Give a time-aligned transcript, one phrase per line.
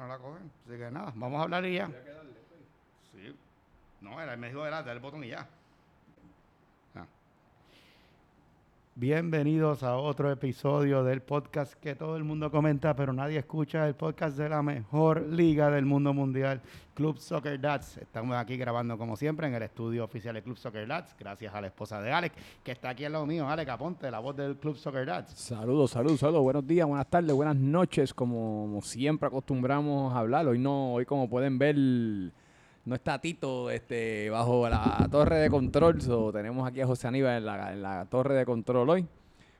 [0.00, 0.50] no la cogen.
[0.66, 1.88] Así que nada, vamos a hablar y ya.
[3.12, 3.36] Sí.
[4.00, 5.46] No, era, me dijo, era, dar el botón y ya.
[6.94, 7.06] Ah.
[9.00, 13.94] Bienvenidos a otro episodio del podcast que todo el mundo comenta, pero nadie escucha, el
[13.94, 16.60] podcast de la mejor liga del mundo mundial,
[16.92, 17.96] Club Soccer Dads.
[17.96, 21.62] Estamos aquí grabando como siempre en el estudio oficial de Club Soccer Dads, gracias a
[21.62, 24.58] la esposa de Alex, que está aquí al lado mío, Alex Aponte, la voz del
[24.58, 25.32] Club Soccer Dads.
[25.32, 26.42] Saludos, saludos, saludos.
[26.42, 30.46] Buenos días, buenas tardes, buenas noches, como siempre acostumbramos a hablar.
[30.46, 31.74] Hoy no, hoy como pueden ver,
[32.84, 36.00] no está Tito este, bajo la torre de control.
[36.00, 39.06] So, tenemos aquí a José Aníbal en la, en la torre de control hoy.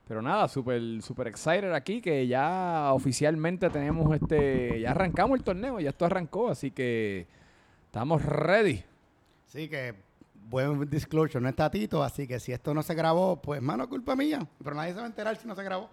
[0.09, 5.79] Pero nada, súper super excited aquí que ya oficialmente tenemos este, ya arrancamos el torneo,
[5.79, 7.29] ya esto arrancó, así que
[7.87, 8.83] estamos ready.
[9.47, 9.95] Sí, que
[10.49, 14.17] buen disclosure, no está Tito, así que si esto no se grabó, pues mano, culpa
[14.17, 14.45] mía.
[14.63, 15.91] Pero nadie se va a enterar si no se grabó.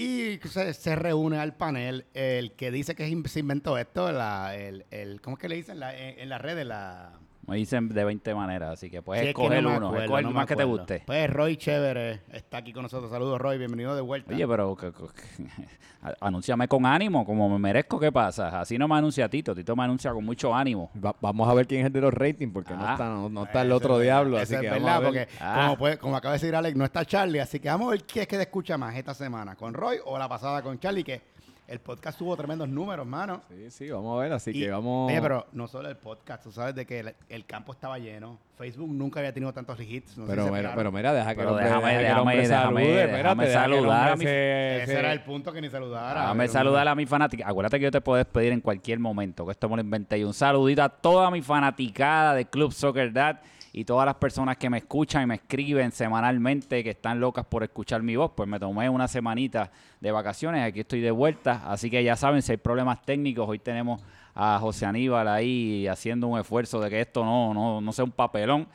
[0.00, 4.86] Y se, se reúne al panel el que dice que se inventó esto, la, el,
[4.92, 5.80] el, ¿cómo es que le dicen?
[5.80, 7.18] La, en, en las redes, la...
[7.48, 10.04] Me dicen de 20 maneras, así que puedes Sí, es que escoger no uno, acuerdo,
[10.04, 11.02] escoger no más que te guste.
[11.06, 13.10] Pues Roy Chévere está aquí con nosotros.
[13.10, 14.34] Saludos, Roy, bienvenido de vuelta.
[14.34, 14.98] Oye, pero que- que-
[16.20, 18.60] anúnciame con ánimo, como me merezco, ¿qué pasa?
[18.60, 20.90] Así no me anuncia Tito, Tito me anuncia con mucho ánimo.
[21.04, 22.92] Va- vamos a ver quién es el de los ratings, porque no Ah.
[22.92, 25.08] está, no, no está el otro es diablo, así que es vamos verdad, a ver.
[25.08, 25.62] porque Ah.
[25.64, 28.04] como, puede- como acaba de decir Alex, no está Charlie, así que vamos a ver
[28.04, 31.02] quién es que te escucha más esta semana, con Roy o la pasada con Charlie,
[31.04, 31.22] que
[31.68, 33.42] el podcast tuvo tremendos números, mano.
[33.48, 35.10] Sí, sí, vamos a ver, así Y- que vamos...
[35.12, 38.38] Oye, pero no solo el podcast, tú sabes de que el, el campo estaba lleno.
[38.56, 40.16] Facebook nunca había tenido tantos hits.
[40.16, 41.96] No sé Pero, si mira, pero mira, deja que Pero el hombre, déjame- deja que
[41.98, 45.12] el déjame- hombre déjame- salude, déjame espérate, deja que el saludar a Ese se- era
[45.12, 46.20] el punto que ni saludara.
[46.22, 47.48] Déjame Pero- saludar a mi fanática.
[47.48, 50.18] Acuérdate que yo te puedo despedir en cualquier momento, que esto me lo inventé.
[50.18, 53.40] Y un saludito a toda mi fanaticada de Club Soccer Dad
[53.78, 57.62] y todas las personas que me escuchan y me escriben semanalmente, que están locas por
[57.62, 58.32] escuchar mi voz.
[58.34, 59.70] Pues me tomé una semanita
[60.00, 61.62] de vacaciones, aquí estoy de vuelta.
[61.64, 64.02] Así que ya saben, si hay problemas técnicos, hoy tenemos
[64.34, 68.10] a José Aníbal ahí haciendo un esfuerzo de que esto no, no, no sea un
[68.10, 68.66] papelón.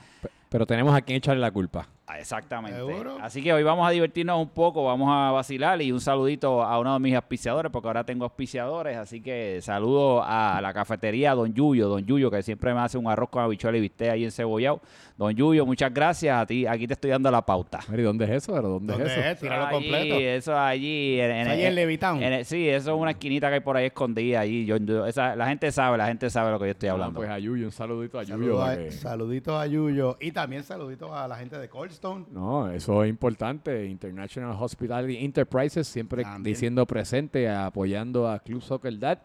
[0.47, 1.85] Pero tenemos a quien echarle la culpa.
[2.05, 2.77] Ah, Exactamente.
[2.77, 3.17] ¿Seguro?
[3.21, 6.77] Así que hoy vamos a divertirnos un poco, vamos a vacilar y un saludito a
[6.77, 11.53] uno de mis auspiciadores, porque ahora tengo auspiciadores, así que saludo a la cafetería Don
[11.53, 14.31] Yuyo, Don Yuyo, que siempre me hace un arroz con habichuela y bistec ahí en
[14.31, 14.81] Cebollado.
[15.17, 17.79] Don Yuyo, muchas gracias a ti, aquí te estoy dando la pauta.
[17.95, 18.53] ¿y dónde es eso?
[18.53, 19.29] ¿Pero ¿Dónde, ¿Dónde es eso?
[19.29, 19.39] es?
[19.39, 20.15] Tíralo Allí, completo.
[20.19, 21.19] Eso allí.
[21.21, 22.21] En, allí en Levitown.
[22.21, 24.41] en- sí, eso es una esquinita que hay por ahí escondida.
[24.41, 24.65] Allí.
[24.65, 27.19] Yo, yo- esa- la gente sabe, la gente sabe lo que yo estoy Ah, hablando.
[27.19, 28.35] pues a Yuyo, un saludito a Yuyo.
[28.37, 30.17] Saludos para a- que- Saluditos a Yuyo.
[30.19, 31.69] Y también saluditos a la gente de
[32.31, 33.85] No, eso es importante.
[33.85, 36.43] International Hospitality Enterprises siempre También.
[36.43, 39.19] diciendo presente, apoyando a Club Soccer Dad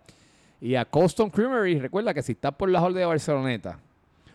[0.60, 1.78] y a Coston Creamery.
[1.80, 3.78] Recuerda que si estás por la Hall de Barceloneta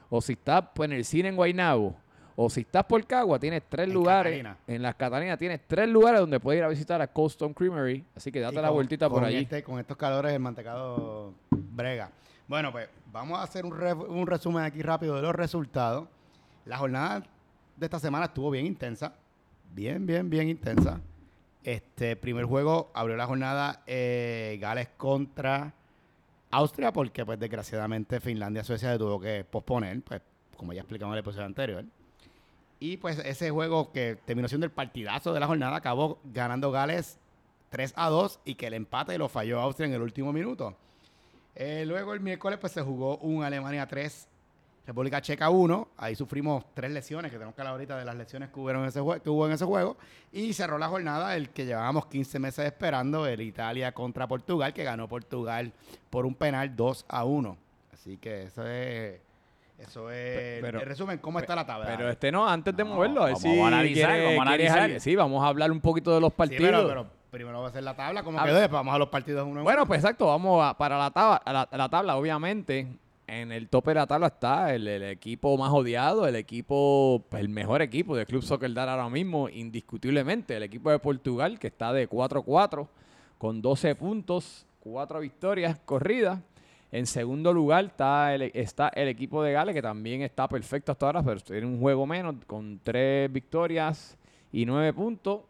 [0.09, 1.95] o si estás en el cine en Guaynabo
[2.35, 4.31] o si estás por Cagua, tienes tres En lugares.
[4.37, 4.57] Catalina.
[4.67, 8.03] En las Catalinas tienes tres lugares donde puedes ir a visitar a Coston Creamery.
[8.15, 9.37] Así que date la vueltita por allí.
[9.37, 12.09] este- con estos calores, el mantecado brega.
[12.47, 16.07] Bueno, pues vamos a hacer un, re- un resumen aquí rápido de los resultados.
[16.65, 17.23] La jornada
[17.75, 19.13] de esta semana estuvo bien intensa.
[19.73, 21.01] Bien, bien, bien intensa.
[21.63, 25.73] Este primer juego abrió la jornada eh, Gales contra
[26.51, 30.22] Austria, porque pues desgraciadamente Finlandia Suecia se tuvo que posponer, pues
[30.57, 31.85] como ya explicamos en el episodio anterior.
[32.79, 37.17] Y pues ese juego que terminó siendo el partidazo de la jornada acabó ganando Gales
[37.69, 40.75] 3 a 2 y que el empate lo falló Austria en el último minuto.
[41.55, 44.28] Eh, luego el miércoles pues se jugó un Alemania 3,
[44.85, 45.88] República Checa 1.
[45.97, 48.89] Ahí sufrimos tres lesiones, que tenemos que hablar ahorita de las lesiones que, hubieron en
[48.89, 49.95] ese que hubo en ese juego.
[50.31, 54.83] Y cerró la jornada el que llevábamos 15 meses esperando, el Italia contra Portugal, que
[54.83, 55.72] ganó Portugal
[56.09, 57.57] por un penal 2 a 1.
[57.93, 59.19] Así que eso es...
[59.79, 61.88] Eso es Pero- el resumen, ¿cómo está la tabla?
[61.88, 64.99] Pero este no, antes de No, moverlo, vamos a analizar, quiere- vamos a analizar.
[65.01, 66.69] Sí, vamos a hablar un poquito de los Sí, partidos.
[66.69, 69.09] pero, pero primero va a ser la tabla, como Ah, quedó, después vamos a los
[69.09, 69.88] partidos uno Bueno, uno.
[69.88, 72.88] pues exacto, vamos a, para la tabla, la, a la tabla, obviamente.
[73.33, 77.81] En el tope de la tabla está el, equipo más odiado, el equipo, el mejor
[77.81, 82.08] equipo del Club Soccer Dar ahora mismo, indiscutiblemente, el equipo de Portugal, que está de
[82.08, 82.87] 4-4,
[83.40, 86.40] con 12 puntos, 4 victorias corridas.
[86.91, 91.08] En segundo lugar está el, está el equipo de Gales, que también está perfecto hasta
[91.08, 94.16] ahora, pero tiene un juego menos, con 3 victorias
[94.52, 95.41] y 9 puntos.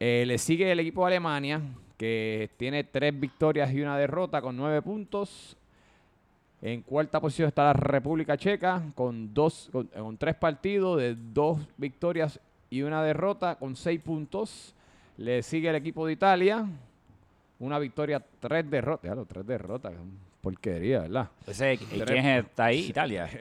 [0.00, 1.62] Eh, le sigue el equipo de Alemania,
[1.96, 5.56] que tiene tres victorias y una derrota con nueve puntos.
[6.64, 11.58] En cuarta posición está la República Checa con dos, con, con tres partidos de dos
[11.76, 12.40] victorias
[12.70, 14.74] y una derrota con seis puntos.
[15.18, 16.64] Le sigue el equipo de Italia,
[17.58, 19.02] una victoria, tres derrotas.
[19.02, 19.92] Claro, tres derrotas,
[20.40, 21.28] porquería, ¿verdad?
[21.46, 22.86] Ese, ¿y ¿Quién está ahí?
[22.86, 23.28] Italia.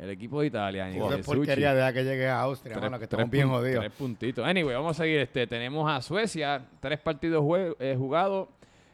[0.00, 0.88] El equipo de Italia.
[0.88, 3.80] Eso es porquería deja que llegue a Austria, Tres- mano, que tres estamos bien jodidos.
[3.80, 4.46] Tres puntitos.
[4.46, 5.18] Anyway, vamos a seguir.
[5.20, 7.44] Este, tenemos a Suecia, tres partidos
[7.78, 8.48] eh, jugados.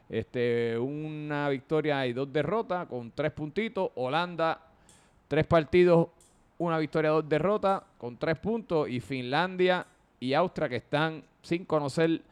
[0.08, 3.90] Este, una victoria y dos derrotas con tres puntitos.
[3.96, 4.60] Holanda,
[5.26, 6.08] tres partidos,
[6.58, 8.88] una victoria, dos derrotas con tres puntos.
[8.88, 9.86] Y Finlandia
[10.20, 12.22] y Austria que están sin conocer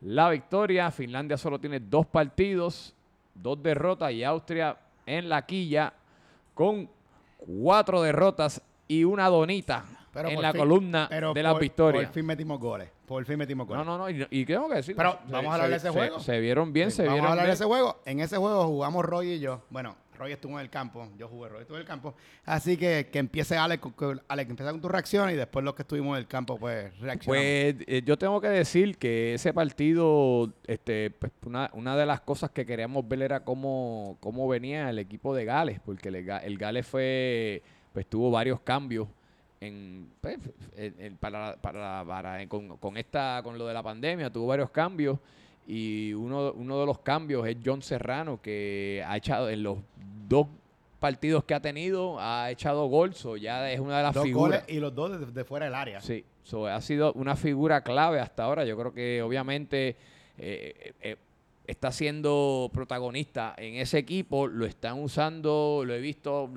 [0.00, 0.90] la victoria.
[0.90, 2.94] Finlandia solo tiene dos partidos,
[3.34, 4.76] dos derrotas y Austria
[5.06, 5.92] en la quilla
[6.54, 6.88] con
[7.36, 9.84] cuatro derrotas y una donita
[10.14, 12.04] Pero en la fin- columna pero de las por- victorias.
[12.06, 12.88] Por fin metimos goles.
[13.06, 13.84] Por fin metimos goles.
[13.84, 14.96] No, no, no, y, y tengo que decir.
[14.96, 16.20] Pero vamos a hablar de ese se- juego.
[16.20, 17.50] Se, vieron bien, Sí, se Vamos vieron a hablar bien.
[17.50, 18.00] de ese juego.
[18.06, 19.62] En ese juego jugamos Roy y yo.
[19.70, 21.08] Bueno, Roy estuvo en el campo.
[21.18, 22.14] Yo jugué, Roy estuvo en el campo.
[22.44, 25.82] Así que que empiece Alex, con- Alex empieza con tu reacción y después los que
[25.82, 27.26] estuvimos en el campo, pues reaccionamos.
[27.26, 32.20] Pues eh, yo tengo que decir que ese partido, este, pues, una, una de las
[32.20, 36.58] cosas que queríamos ver era cómo, cómo venía el equipo de Gales, porque el, el
[36.58, 37.62] Gales fue,
[37.92, 39.08] pues tuvo varios cambios
[39.60, 40.38] en, pues,
[40.76, 45.18] en- para, para, para- con, con esta, con lo de la pandemia, tuvo varios cambios
[45.66, 49.78] y uno, uno de los cambios es John Serrano, que ha echado en los
[50.28, 50.46] dos
[51.00, 54.60] partidos que ha tenido, ha echado gol, so ya es una de las dos figuras.
[54.62, 56.00] goles y los dos de, de fuera del área.
[56.00, 58.64] Sí, so, ha sido una figura clave hasta ahora.
[58.64, 59.96] Yo creo que obviamente
[60.38, 61.16] eh, eh,
[61.66, 64.46] está siendo protagonista en ese equipo.
[64.46, 66.50] Lo están usando, lo he visto,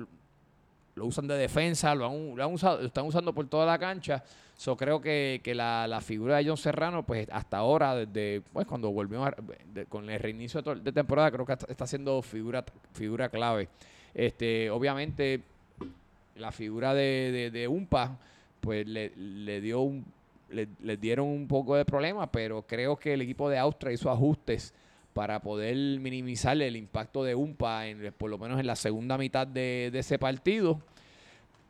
[0.98, 4.22] lo usan de defensa, lo, han, usado, lo están usando por toda la cancha.
[4.56, 8.66] So, creo que, que la, la figura de John Serrano, pues hasta ahora, desde pues,
[8.66, 9.34] cuando volvió a-
[9.88, 13.68] con el reinicio de, temporada, creo que está, siendo figura, figura clave.
[14.12, 15.42] Este, obviamente,
[16.36, 18.18] la figura de, de, Umpa,
[18.60, 20.04] pues le, le dio un,
[20.50, 24.74] le dieron un poco de problema, pero creo que el equipo de Austria hizo ajustes
[25.18, 29.48] para poder minimizar el impacto de Umpa, en, por lo menos en la segunda mitad
[29.48, 30.80] de, ese partido.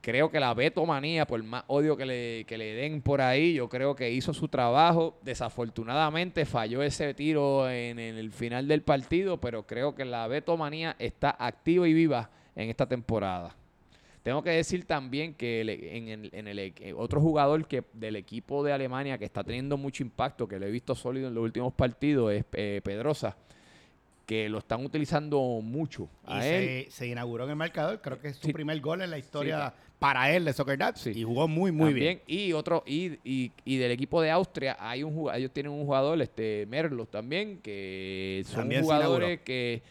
[0.02, 3.66] Creo que la Betomanía, por más odio que le, que le den por ahí, yo
[3.70, 5.18] creo que hizo su trabajo.
[5.22, 11.34] Desafortunadamente falló ese tiro en, el final del partido, pero creo que la Betomanía está
[11.38, 13.56] activa y viva en esta temporada.
[14.22, 18.16] Tengo que decir también que el- en el, en el e- otro jugador que del
[18.16, 21.44] equipo de Alemania que está teniendo mucho impacto, que lo he visto sólido en los
[21.44, 23.36] últimos partidos, es eh, Pedrosa,
[24.26, 26.08] que lo están utilizando mucho.
[26.26, 28.00] Y A él, se, se inauguró en el marcador.
[28.02, 28.52] Creo que es su Sí.
[28.52, 30.96] primer gol en la historia para él de Soccer Dad.
[30.96, 31.12] Sí.
[31.14, 32.20] Y jugó muy, muy bien.
[32.26, 36.20] Y otro, y, y, y del equipo de Austria, hay un ellos tienen un jugador,
[36.20, 39.82] este Merlos también, que son También jugadores que,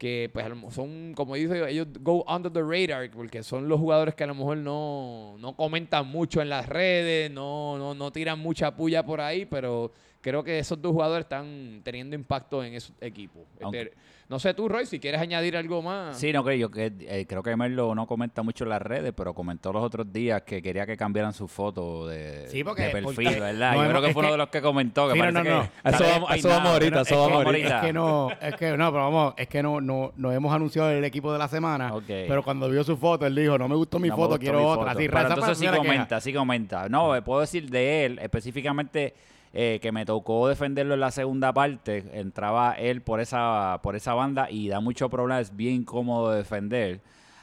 [0.00, 3.68] que pues a lo mo- son, como dice, ellos go under the radar, porque son
[3.68, 7.94] los jugadores que a lo mejor no, no comentan mucho en las redes, no, no,
[7.94, 9.92] no tiran mucha puya por ahí, pero
[10.22, 13.42] creo que esos dos jugadores están teniendo impacto en esos equipos.
[13.56, 13.92] Este,
[14.30, 16.16] no sé tú, Roy, si quieres añadir algo más.
[16.16, 19.12] Sí, no creo yo que eh, creo que Merlo no comenta mucho en las redes,
[19.14, 22.90] pero comentó los otros días que quería que cambiaran su foto de, Sí, porque- de
[22.90, 23.74] perfil, porque ¿verdad?
[23.74, 25.50] no yo creo que fue uno que- de los que comentó que Sí, no, parece
[25.50, 25.62] no, no.
[25.62, 26.68] que Eso vamos- eso vamos despeinado.
[26.72, 27.76] ahorita, es, eso vamos que, ahorita.
[27.80, 30.90] es que no, es que no, pero vamos, es que no, no, no hemos anunciado
[30.92, 31.92] el equipo de la semana.
[31.94, 32.04] Ok.
[32.06, 34.58] Pero cuando vio su foto, él dijo, no me gustó mi No foto, gustó quiero
[34.60, 34.76] mi otra.
[34.76, 34.90] foto.
[34.90, 36.88] Así, Pero entonces sí comenta, sí comenta.
[36.88, 39.12] No, eh, puedo decir de él, específicamente
[39.52, 42.04] eh, que me tocó defenderlo en la segunda parte.
[42.12, 46.38] Entraba él por esa, por esa banda y da mucho problema, es bien incómodo de
[46.38, 47.00] defender.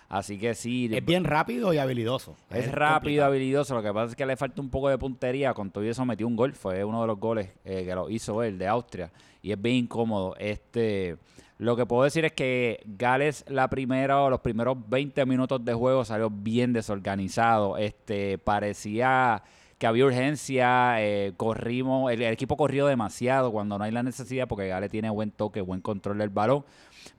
[0.10, 2.38] Así que sí, Es bien rápido y habilidoso.
[2.50, 3.28] Es rápido, complicado.
[3.28, 3.76] habilidoso.
[3.76, 5.54] Lo que pasa es que le falta un poco de puntería.
[5.54, 6.54] Con todo y eso metió un gol.
[6.54, 9.12] Fue uno de los goles eh, que lo hizo él, de Austria.
[9.42, 10.34] Y es bien incómodo.
[10.40, 11.18] Este,
[11.58, 15.74] lo que puedo decir es que Gales, la primera o los primeros 20 minutos de
[15.74, 17.76] juego, salió bien desorganizado.
[17.76, 19.44] Este, parecía
[19.78, 21.02] que había urgencia.
[21.02, 25.10] eh, corrimos, el, el equipo corrió demasiado cuando no hay la necesidad, porque Gales tiene
[25.10, 26.64] buen toque, buen control del balón.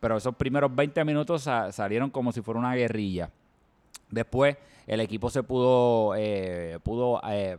[0.00, 3.30] Pero esos primeros 20 minutos sa- salieron como si fuera una guerrilla.
[4.10, 7.58] Después el equipo se pudo, eh, pudo eh,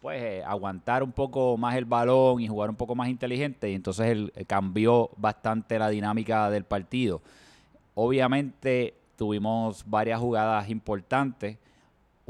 [0.00, 3.74] pues, eh, aguantar un poco más el balón y jugar un poco más inteligente y
[3.74, 7.20] entonces eh, cambió bastante la dinámica del partido.
[7.94, 11.58] Obviamente tuvimos varias jugadas importantes.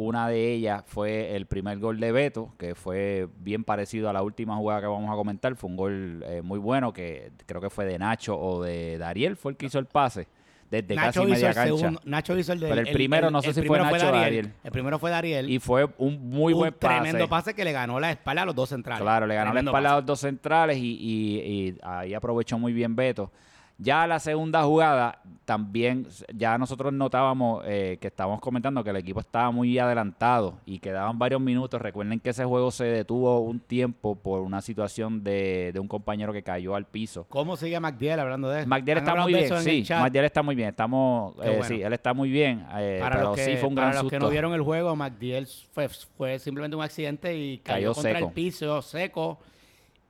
[0.00, 4.22] Una de ellas fue el primer gol de Beto, que fue bien parecido a la
[4.22, 5.56] última jugada que vamos a comentar.
[5.56, 9.36] Fue un gol eh, muy bueno, que creo que fue de Nacho o de Dariel,
[9.36, 10.28] fue el que hizo el pase.
[10.70, 11.76] Desde Nacho casi media cancha.
[11.76, 14.52] segundo, Nacho hizo el de Pero el primero, no sé si fue Nacho o Dariel.
[14.62, 15.50] El primero fue Dariel.
[15.50, 17.00] Y fue un muy un buen pase.
[17.00, 19.02] tremendo pase que le ganó la espalda a los dos centrales.
[19.02, 21.40] Claro, le ganó la espalda a los dos centrales y, y-
[21.70, 23.32] y ahí aprovechó muy bien Beto.
[23.80, 29.20] Ya la segunda jugada, también, ya nosotros notábamos eh, que estábamos comentando que el equipo
[29.20, 31.80] estaba muy adelantado y quedaban varios minutos.
[31.80, 36.32] Recuerden que ese juego se detuvo un tiempo por una situación de, de un compañero
[36.32, 37.24] que cayó al piso.
[37.28, 38.74] ¿Cómo sigue MacDiel hablando de eso?
[38.74, 40.02] ¿Han está muy bien, sí, el chat?
[40.02, 41.64] McDill está muy bien, estamos, eh, bueno.
[41.64, 44.02] sí, él está muy bien, eh, Para pero los que, sí fue un para gran
[44.02, 47.94] los que no vieron el juego, MacDiel fue, fue simplemente un accidente y cayó, Cayó
[47.94, 48.26] contra seco.
[48.26, 49.38] el piso seco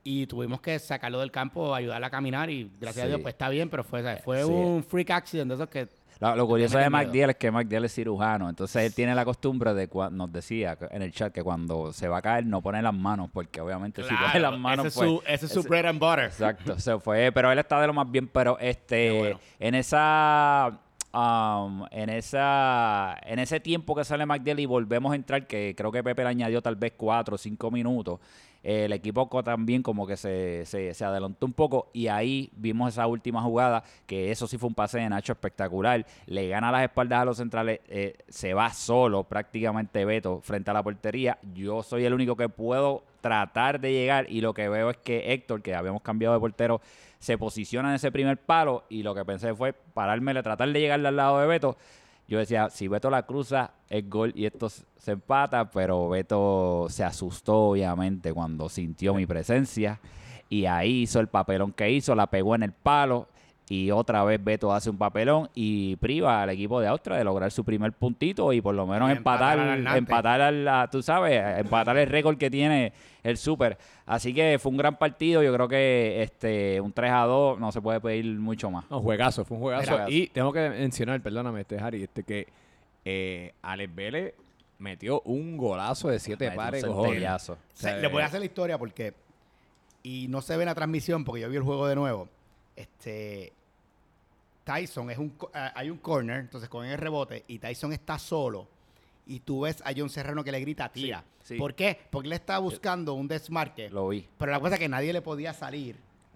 [0.03, 3.07] y tuvimos que sacarlo del campo, ayudarle a caminar y gracias a.
[3.07, 4.23] Dios pues está bien, pero fue, ¿sabes?
[4.23, 4.49] fue Sí.
[4.51, 5.87] un freak accident de esos que
[6.19, 6.89] Lo, lo curioso de.
[6.89, 11.01] McDill es que McDill es cirujano, entonces él tiene la costumbre de, nos decía en
[11.01, 14.13] el chat que cuando se va a caer no pone las manos, porque obviamente si
[14.13, 16.25] pone las manos ese es pues, su, ese es su bread and butter.
[16.25, 19.39] Exacto, se fue, pero él está de lo más bien, pero este, bueno.
[19.59, 20.79] en esa,
[21.13, 25.91] um, en esa, en ese tiempo que sale McDill y volvemos a entrar, que creo
[25.91, 28.19] que Pepe le añadió tal vez cuatro o cinco minutos,
[28.63, 32.93] eh, el equipo también como que se, se, se adelantó un poco y ahí vimos
[32.93, 36.83] esa última jugada, que eso sí fue un pase de Nacho espectacular, le gana las
[36.83, 41.83] espaldas a los centrales, eh, se va solo prácticamente Beto frente a la portería, yo
[41.83, 44.25] soy el único que puedo tratar de llegar.
[44.29, 46.81] Y lo que veo es que Héctor, que habíamos cambiado de portero,
[47.19, 48.85] se posiciona en ese primer palo.
[48.89, 51.77] Y lo que pensé fue parármele, tratar de llegarle al lado de Beto.
[52.27, 57.03] Yo decía, si Beto la cruza, es gol y esto se empata, pero Beto se
[57.03, 59.99] asustó obviamente cuando sintió mi presencia.
[60.47, 63.27] Y ahí hizo el papelón que hizo, la pegó en el palo
[63.71, 67.51] y otra vez Beto hace un papelón y priva al equipo de Austria de lograr
[67.51, 69.97] su primer puntito y por lo menos Y empatar empatar,
[70.53, 72.91] empatar tú sabes, empatar el récord que tiene
[73.23, 73.77] el Super.
[74.07, 77.71] Así que fue un gran partido, yo creo que este un 3 a 2 no
[77.71, 78.89] se puede pedir mucho más.
[78.89, 80.09] No, juegazo, fue un juegazo.
[80.09, 82.47] Y tengo que mencionar, perdóname, este Harry, este que
[83.05, 84.33] eh, Alex Vélez
[84.79, 87.53] metió un golazo de siete un pares, centellazo.
[87.53, 89.13] O Se- sea, le voy a hacer la historia porque,
[90.01, 92.27] y no se ve en la transmisión porque yo vi el juego de nuevo.
[92.75, 93.51] Este
[94.69, 98.67] Tyson es un ah, hay un corner, entonces con el rebote y Tyson está solo
[99.25, 101.23] y tú ves a John Serrano que le grita tira.
[101.39, 101.57] Sí, sí.
[101.57, 101.99] ¿Por qué?
[102.11, 103.89] Porque él está buscando un desmarque.
[103.89, 104.27] Lo vi.
[104.37, 105.95] Pero la cosa es que nadie le podía salir.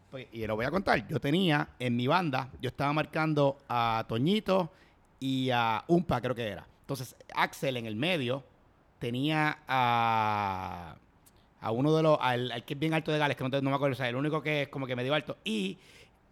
[0.09, 1.07] Pues, Y lo voy a contar.
[1.07, 4.71] Yo tenía en mi banda, yo estaba marcando a Toñito
[5.19, 6.65] y a Umpa, creo que era.
[6.81, 8.43] Entonces, Axel en el medio
[8.97, 10.95] tenía a,
[11.61, 13.75] a uno de los, al, al que es bien alto de Gales, que no me
[13.75, 15.37] acuerdo, o sea, el único que es como que medio alto.
[15.43, 15.77] Y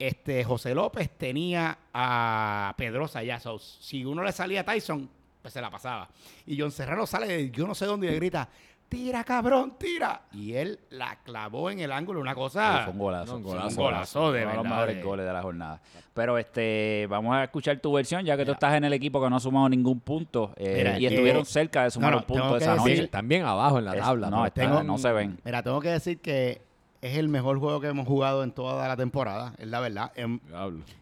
[0.07, 3.39] este José López tenía a Pedrosa ya.
[3.39, 5.09] So, si uno le salía a Tyson,
[5.41, 6.09] pues se la pasaba.
[6.45, 8.47] Y John Serrano sale de yo no sé dónde y le grita,
[8.89, 10.23] tira cabrón, tira.
[10.33, 12.81] Y él la clavó en el ángulo, una cosa...
[12.83, 13.31] fue un golazo.
[13.31, 15.41] no, un Fue golazo, un golazo, de Uno de los mejores de- goles de la
[15.41, 15.81] jornada.
[16.13, 19.29] Pero este, vamos a escuchar tu versión, ya que tú estás en el equipo que
[19.29, 20.53] no ha sumado ningún punto.
[20.57, 23.07] eh, Mira, y eh, estuvieron cerca de sumar no, un punto esa decir- noche.
[23.07, 24.29] También abajo en la Es- tabla.
[24.29, 25.39] no, está- están- no se ven.
[25.45, 26.61] Mira, tengo que decir que
[27.01, 30.11] es el mejor juego que hemos jugado en toda la temporada, es la verdad.
[30.15, 30.39] Hem-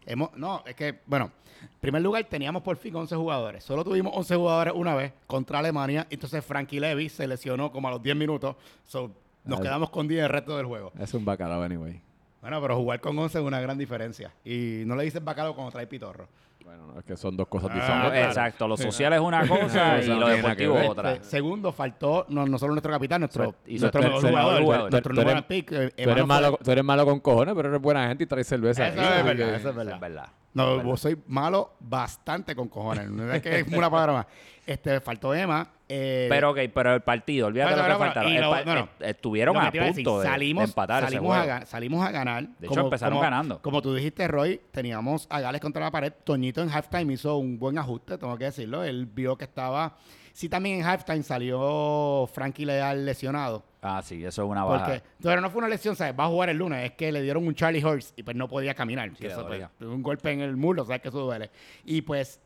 [0.06, 1.30] hemos, no, es que, bueno,
[1.62, 3.62] en primer lugar teníamos por fin 11 jugadores.
[3.64, 6.06] Solo tuvimos 11 jugadores una vez contra Alemania.
[6.10, 8.56] Entonces Frankie Levy se lesionó como a los 10 minutos.
[8.86, 9.10] So,
[9.44, 10.92] nos Ah, quedamos con 10 el resto del juego.
[10.98, 12.00] Es un bacalao, anyway.
[12.40, 14.32] Bueno, pero jugar con 11 es una gran diferencia.
[14.44, 16.26] Y no le dices bacalao cuando trae pitorro.
[16.70, 18.10] Bueno, no, es que son dos cosas Ah, diferentes.
[18.12, 18.28] claro.
[18.28, 21.12] Exacto, lo social es una cosa y lo deportivo otra.
[21.14, 25.20] Este, segundo, faltó no, no solo nuestro capitán, nuestro, Y nuestro jugador, tú- nuestro tú
[25.20, 25.72] eres- número pick.
[25.72, 28.26] eh, Tú eres, malo, fue- tú eres malo con cojones, pero eres buena gente y
[28.28, 28.86] traes cerveza.
[28.86, 29.94] Eso ahí, es verdad, eso es verdad.
[29.94, 30.26] Es verdad.
[30.52, 33.08] No, vos soy malo bastante con cojones.
[33.08, 34.26] No es que es una palabra más.
[34.66, 35.68] Este, faltó Emma.
[35.88, 38.32] eh, Pero ok, pero el partido, olvídate lo que faltaron.
[38.32, 38.88] y El lo- pa- no, no.
[39.00, 41.52] Estuvieron a decir, punto de salimos, empatar salimos, a, juego.
[41.60, 42.48] ga- salimos a ganar.
[42.58, 43.60] De hecho, empezaron ganando.
[43.62, 46.12] Como tú dijiste, Roy, teníamos a Gales contra la pared.
[46.24, 48.84] Toñito en halftime hizo un buen ajuste, tengo que decirlo.
[48.84, 49.96] Él vio que estaba...
[50.32, 53.64] Sí, también en halftime salió Frankie Leal lesionado.
[53.82, 54.84] Ah, sí, eso es una baja.
[54.84, 56.14] Porque, pero no fue una lesión, ¿sabes?
[56.18, 56.84] Va a jugar el lunes.
[56.84, 59.10] Es que le dieron un Charlie Horse y pues no podía caminar.
[59.16, 61.00] Sí, Eso, pues, un golpe en el muslo, ¿sabes?
[61.00, 61.50] Que eso duele.
[61.84, 62.40] Y pues,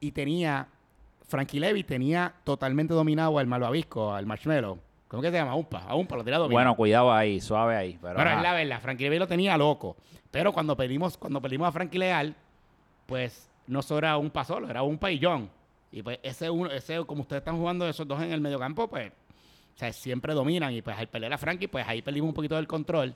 [0.00, 0.68] y tenía,
[1.26, 4.78] Frankie Levy tenía totalmente dominado al malvavisco, al marshmallow.
[5.08, 5.52] ¿Cómo que se llama?
[5.52, 5.84] A Umpa.
[5.86, 6.56] A Umpa lo tenía dominado.
[6.56, 7.98] Bueno, cuidado ahí, suave ahí.
[8.00, 9.96] Pero es la verdad, Frankie Levy lo tenía loco.
[10.30, 12.34] Pero cuando perdimos, cuando perdimos a Frankie Leal,
[13.06, 15.48] pues no solo era un solo, era un y John.
[15.90, 19.12] Y pues ese uno, ese, como ustedes están jugando esos dos en el mediocampo, pues,
[19.76, 20.72] o sea, siempre dominan.
[20.72, 23.14] Y pues al perder a Frankie, pues ahí perdimos un poquito del control.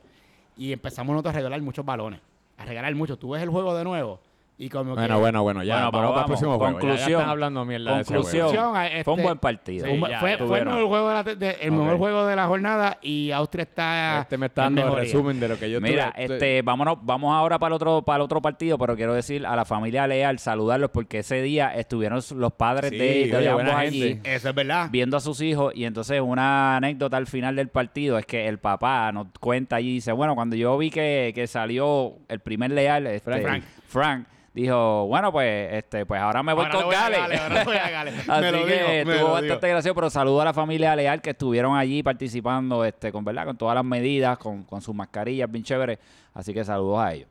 [0.58, 2.20] Y empezamos nosotros a regalar muchos balones.
[2.58, 3.18] A regalar muchos.
[3.18, 4.20] Tú ves el juego de nuevo.
[4.62, 5.88] Y como Bueno, que, bueno, bueno, ya.
[5.88, 6.64] Bueno, vamos para el próximo juego.
[6.64, 7.12] Ya- Ya, conclusión.
[7.20, 8.48] están hablando mierda de ese Conclusión.
[8.48, 8.62] juego.
[8.64, 9.86] Conclusión, este, Fue un buen partido.
[9.86, 10.38] Sí, fue, ya, fue- ya.
[10.46, 11.98] fue el mejor juego de la, de- el mejor Ok.
[11.98, 15.48] juego de la jornada y Austria está Este me está en dando el resumen de
[15.48, 18.42] lo que yo Mira, tuve- este, vámonos, vamos ahora para el otro, para el otro
[18.42, 22.90] partido, pero quiero decir a la familia Leal, saludarlos porque ese día estuvieron los padres
[22.90, 24.34] Sí, de, de oye, ambos buena allí gente.
[24.34, 24.88] Eso es verdad.
[24.92, 28.58] viendo a sus hijos y entonces una anécdota al final del partido es que el
[28.58, 33.06] papá nos cuenta allí dice, bueno, cuando yo vi que, que salió el primer Leal,
[33.06, 33.64] este, Frank.
[33.90, 37.18] Frank, dijo, bueno, pues este, pues ahora me voy Ahora con le voy a Gales.
[37.20, 38.14] Gales, ahora le voy a Gales.
[38.28, 39.74] Así Me lo que dijo, me estuvo lo bastante dijo.
[39.74, 43.44] gracioso, pero saludo a la familia Leal que estuvieron allí participando este, con, ¿verdad?
[43.46, 45.98] con todas las medidas, con, con sus mascarillas bien chéveres.
[46.34, 47.28] Así que saludos a ellos.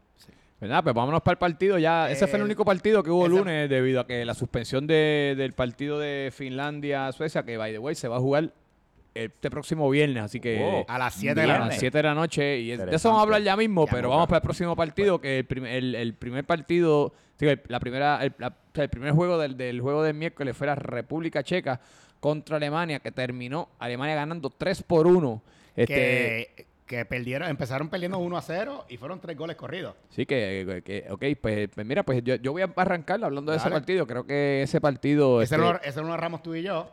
[0.61, 0.83] ¿Verdad?
[0.83, 2.11] Pues vámonos para el partido ya.
[2.11, 4.85] Ese fue el Eh, único partido que hubo ese- lunes debido a que la suspensión
[4.87, 8.51] de- del partido de Finlandia-Suecia, que by the way se va a jugar
[9.25, 10.85] este próximo viernes, así que Wow.
[10.87, 11.59] A las 7 de la a Viernes.
[11.59, 11.79] las noche.
[11.79, 12.59] 7 de la noche.
[12.59, 14.29] Y es- de eso vamos a hablar ya mismo, Ya, pero no, vamos claro.
[14.29, 18.33] para el próximo partido, que el, prim- el, el primer partido, digo, la primera, el,
[18.37, 18.53] la-
[18.89, 21.79] primer juego del, del juego del miércoles fue la República Checa
[22.19, 25.41] contra Alemania, que terminó Alemania ganando 3 por 1.
[25.75, 29.93] Este, Que, que perdieron, empezaron perdiendo 1 a 0 y fueron tres goles corridos.
[30.09, 33.57] Sí, que, que- ok, pues, pues mira, pues yo, yo voy a arrancar hablando de
[33.59, 34.07] ese partido.
[34.07, 35.41] Creo que ese partido.
[35.41, 36.91] Ese este, no, ese no lo narramos tú y yo.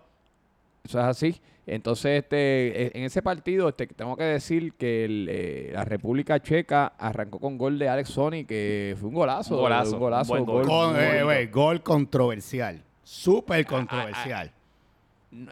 [0.84, 1.40] Eso es así.
[1.68, 6.40] Entonces, este, eh, en ese partido, este, tengo que decir que el, eh, la República
[6.40, 9.56] Checa arrancó con gol de Alex Sony, que fue un golazo.
[9.56, 10.32] Un golazo, Un golazo.
[10.34, 10.94] un gol.
[10.96, 12.82] Eh, gol controversial.
[13.02, 14.52] Súper Ah, controversial.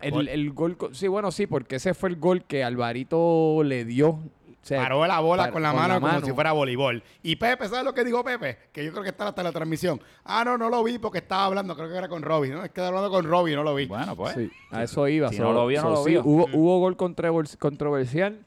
[0.02, 0.28] el, gol.
[0.28, 4.21] el gol, sí, bueno, sí, porque ese fue el gol que Alvarito le dio.
[4.64, 6.26] O sea, Paró la bola par- con la con mano la como mano.
[6.26, 7.02] si fuera voleibol.
[7.23, 8.56] Y Pepe, ¿sabes lo que dijo Pepe?
[8.73, 10.00] Que yo creo que está hasta la transmisión.
[10.25, 12.49] Ah, no, no lo vi porque estaba hablando, creo que era con Robbie.
[12.49, 13.85] No, es que estaba hablando con Robbie, no lo vi.
[13.85, 14.35] Bueno, pues.
[14.35, 15.28] Sí, a eso iba.
[15.28, 16.23] Si So- no lo no so lo sí, vio.
[16.25, 18.38] Hubo, hubo gol controvers- controversial.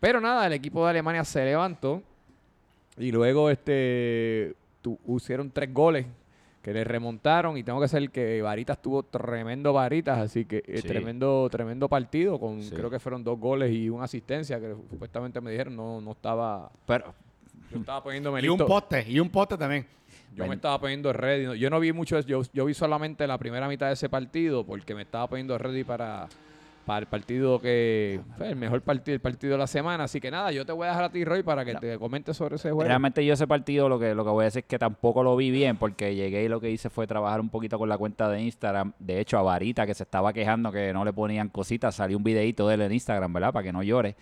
[0.00, 2.02] Pero nada, el equipo de Alemania se levantó.
[2.98, 6.04] Y luego este tu- hicieron tres goles
[6.62, 7.56] que le remontaron.
[7.56, 10.18] Y tengo que decir que Varitas tuvo tremendo Varitas.
[10.18, 10.88] Así que eh, Sí.
[10.88, 12.38] tremendo, tremendo partido.
[12.38, 12.74] con Sí.
[12.74, 15.76] Creo que fueron dos goles y una asistencia que supuestamente me dijeron.
[15.76, 16.70] No, no estaba.
[16.86, 17.14] Pero,
[17.70, 19.86] Yo estaba poniéndome Y un poste, y un poste también.
[20.34, 21.58] Yo me estaba poniendo ready.
[21.58, 24.94] Yo no vi mucho, yo, yo vi solamente la primera mitad de ese partido porque
[24.94, 26.28] me estaba poniendo ready para,
[26.84, 30.04] para el partido que fue el mejor partido, el partido de la semana.
[30.04, 32.36] Así que nada, yo te voy a dejar a ti, Roy, para que te comentes
[32.36, 32.88] sobre ese juego.
[32.88, 35.36] Realmente yo ese partido lo que, lo que voy a decir es que tampoco lo
[35.36, 38.28] vi bien porque llegué y lo que hice fue trabajar un poquito con la cuenta
[38.28, 38.92] de Instagram.
[38.98, 42.24] De hecho, a Varita que se estaba quejando que no le ponían cositas, salió un
[42.24, 43.52] videito de él en Instagram, ¿verdad?
[43.52, 44.16] Para que no llore.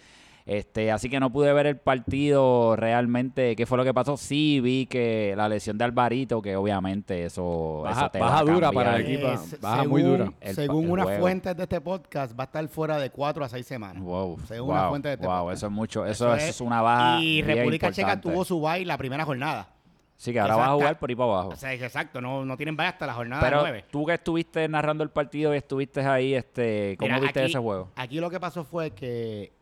[0.48, 4.16] Este, así que no pude ver el partido realmente, qué fue lo que pasó.
[4.16, 8.38] Sí vi que la lesión de Alvarito, que obviamente eso, Baja- eso te baja va
[8.50, 9.28] a dura para el equipo.
[9.28, 10.32] Es- baja muy dura.
[10.40, 11.20] El según el unas juego.
[11.20, 14.02] fuentes de este podcast, va a estar fuera de 4 a 6 semanas.
[14.02, 15.56] Wow, Según una wow, fuente de este wow, podcast.
[15.58, 17.20] eso es mucho, eso, eso es, una baja.
[17.20, 19.68] Y bien República Checa tuvo su bye la primera jornada.
[20.16, 21.48] Sí, que ahora va a Exacta- jugar por ahí para abajo.
[21.50, 23.84] O sea, es exacto, no, no tienen bye hasta la jornada Pero 9.
[23.90, 27.58] tú que estuviste narrando el partido y estuviste ahí, este, ¿cómo Mira, viste aquí- ese
[27.58, 27.90] juego?
[27.94, 29.52] Aquí lo que pasó fue que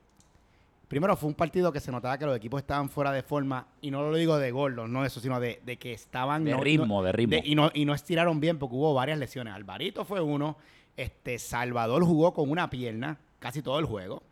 [0.89, 3.91] primero fue un partido que se notaba que los equipos estaban fuera de forma y
[3.91, 6.87] no lo digo de gordos, no eso, sino de, de que estaban De no- ritmo,
[6.87, 7.39] no- de ritmo.
[7.45, 9.55] y no y no estiraron bien porque hubo varias lesiones.
[9.55, 10.57] Alvarito fue uno,
[10.97, 14.23] este Salvador jugó con una pierna casi todo el juego.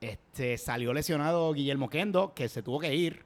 [0.00, 3.24] Este salió lesionado Guillermo Kendo que se tuvo que ir.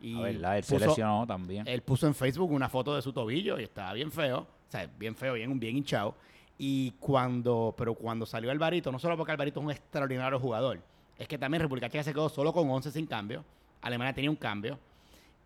[0.00, 1.66] Y A verdad, él se puso- lesionó también.
[1.66, 4.40] él puso en Facebook una foto de su tobillo y estaba bien feo.
[4.40, 6.14] O sea, bien feo, bien, bien hinchado.
[6.56, 10.80] Y cuando, pero cuando salió Alvarito, no solo porque Alvarito es un extraordinario jugador,
[11.18, 13.44] es que también República Checa se quedó solo con 11 sin cambio.
[13.82, 14.78] Alemania tenía un cambio.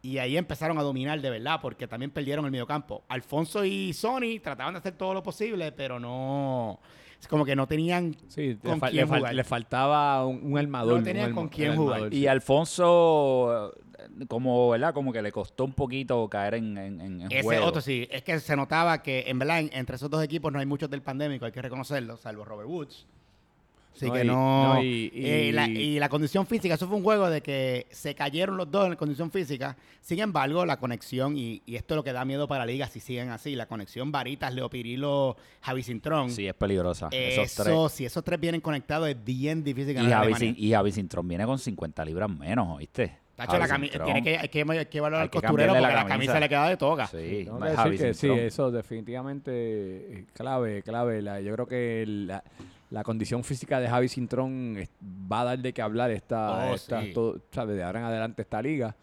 [0.05, 3.03] Y ahí empezaron a dominar de verdad, porque también perdieron el mediocampo.
[3.09, 6.81] Alfonso y Sony trataban de hacer todo lo posible, pero no.
[7.21, 8.17] Es como que no tenían.
[8.27, 9.35] Sí, le, ¿Con fal- quién le fal- jugar?
[9.37, 10.99] le faltaba un, un armador.
[10.99, 11.95] No tenían un con quién jugar.
[11.99, 12.27] armador, Y.
[12.27, 13.73] Alfonso,
[14.21, 14.93] eh, como, ¿verdad?
[14.93, 17.67] Como que le costó un poquito caer en, en, en Ese juego.
[17.67, 18.09] otro sí.
[18.11, 20.91] Es que se notaba que, en verdad, en- entre esos dos equipos no hay muchos
[20.91, 23.07] del pandémico, hay que reconocerlo, salvo Robert Woods.
[23.95, 24.75] Así No, que y- no.
[24.75, 27.87] no, y- eh, y- la, y la condición física, eso fue un juego de que
[27.91, 29.77] se cayeron los dos en la condición física.
[30.01, 32.87] Sin embargo, la conexión, y, y esto es lo que da miedo para la liga
[32.89, 36.31] si siguen así, la conexión Varitas, Leo Pirilo, Javi Cintrón.
[36.31, 37.09] Sí, es peligrosa.
[37.13, 37.93] esos eso, tres.
[37.93, 40.33] si esos tres vienen conectados, es bien difícil Y ganar a Javi.
[40.35, 43.19] Cin- y Javi Cintrón viene con 50 libras menos, ¿oíste?
[43.37, 43.67] Tacho, la
[44.05, 46.49] tiene que, hay que, hay que evaluar Hay al costurero porque la la camisa le
[46.51, 47.07] queda de toga.
[47.07, 47.17] Sí,
[47.49, 51.23] decir que sí, eso definitivamente eh, clave, clave.
[51.23, 52.45] La- yo creo que la,
[52.93, 57.01] la condición física de Javi Cintrón va a dar de qué hablar esta, Oh, esta-
[57.03, 57.13] sí.
[57.13, 57.75] todo- ¿sabes?
[57.77, 58.95] de ahora en adelante esta liga.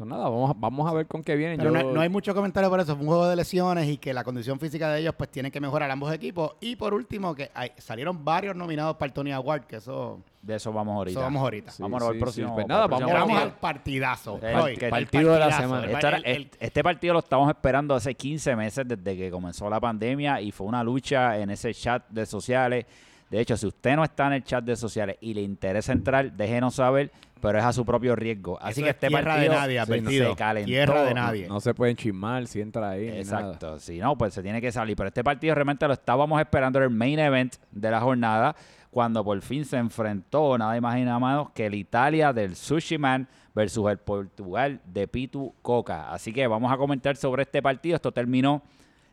[0.00, 1.58] So, nada, vamos a, vamos a ver con qué vienen.
[1.58, 2.94] Pero Yo- no, no hay mucho comentario por eso.
[2.96, 5.60] Fue un juego de lesiones y que la condición física de ellos pues tienen que
[5.60, 6.52] mejorar ambos equipos.
[6.62, 10.54] Y por último, que hay- salieron varios nominados para el Tony Award, que eso, De
[10.54, 11.10] eso vamos ahorita.
[11.12, 11.70] eso vamos ahorita.
[11.70, 12.48] Sí, Vámonos al próximo.
[12.48, 12.54] sí.
[12.54, 14.40] Pues nada, vamos- Vamos al partidazo.
[14.42, 15.84] El- el partido de la semana.
[15.84, 19.16] El- Esto era- el- el- el- este partido lo estamos esperando hace 15 meses desde
[19.18, 22.86] que comenzó la pandemia y fue una lucha en ese chat de sociales.
[23.30, 26.32] De hecho, si usted no está en el chat de sociales y le interesa entrar,
[26.32, 28.58] déjenos saber, pero es a su propio riesgo.
[28.60, 30.30] Así Eso que es este tierra partido de nadie, advertido.
[30.30, 30.66] se calentó.
[30.66, 31.48] Tierra de nadie.
[31.48, 33.06] no se pueden chismar si entra ahí.
[33.06, 33.18] nada.
[33.20, 34.96] Exacto, si no, pues se tiene que salir.
[34.96, 38.56] Pero este partido realmente lo estábamos esperando, era el main event de la jornada,
[38.90, 42.98] cuando por fin se enfrentó nada más y nada menos que el Italia del Sushi
[42.98, 46.12] Man versus el Portugal de Pitu Coca.
[46.12, 47.94] Así que vamos a comentar sobre este partido.
[47.94, 48.62] Esto terminó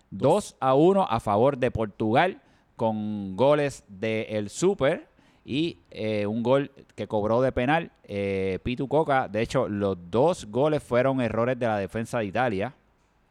[0.10, 2.42] 2 a 1 a favor de Portugal
[2.78, 5.10] con goles del el Super
[5.44, 9.28] y eh, un gol que cobró de penal eh, Pitu Coca.
[9.28, 12.76] De hecho, los dos goles fueron errores de la defensa de Italia.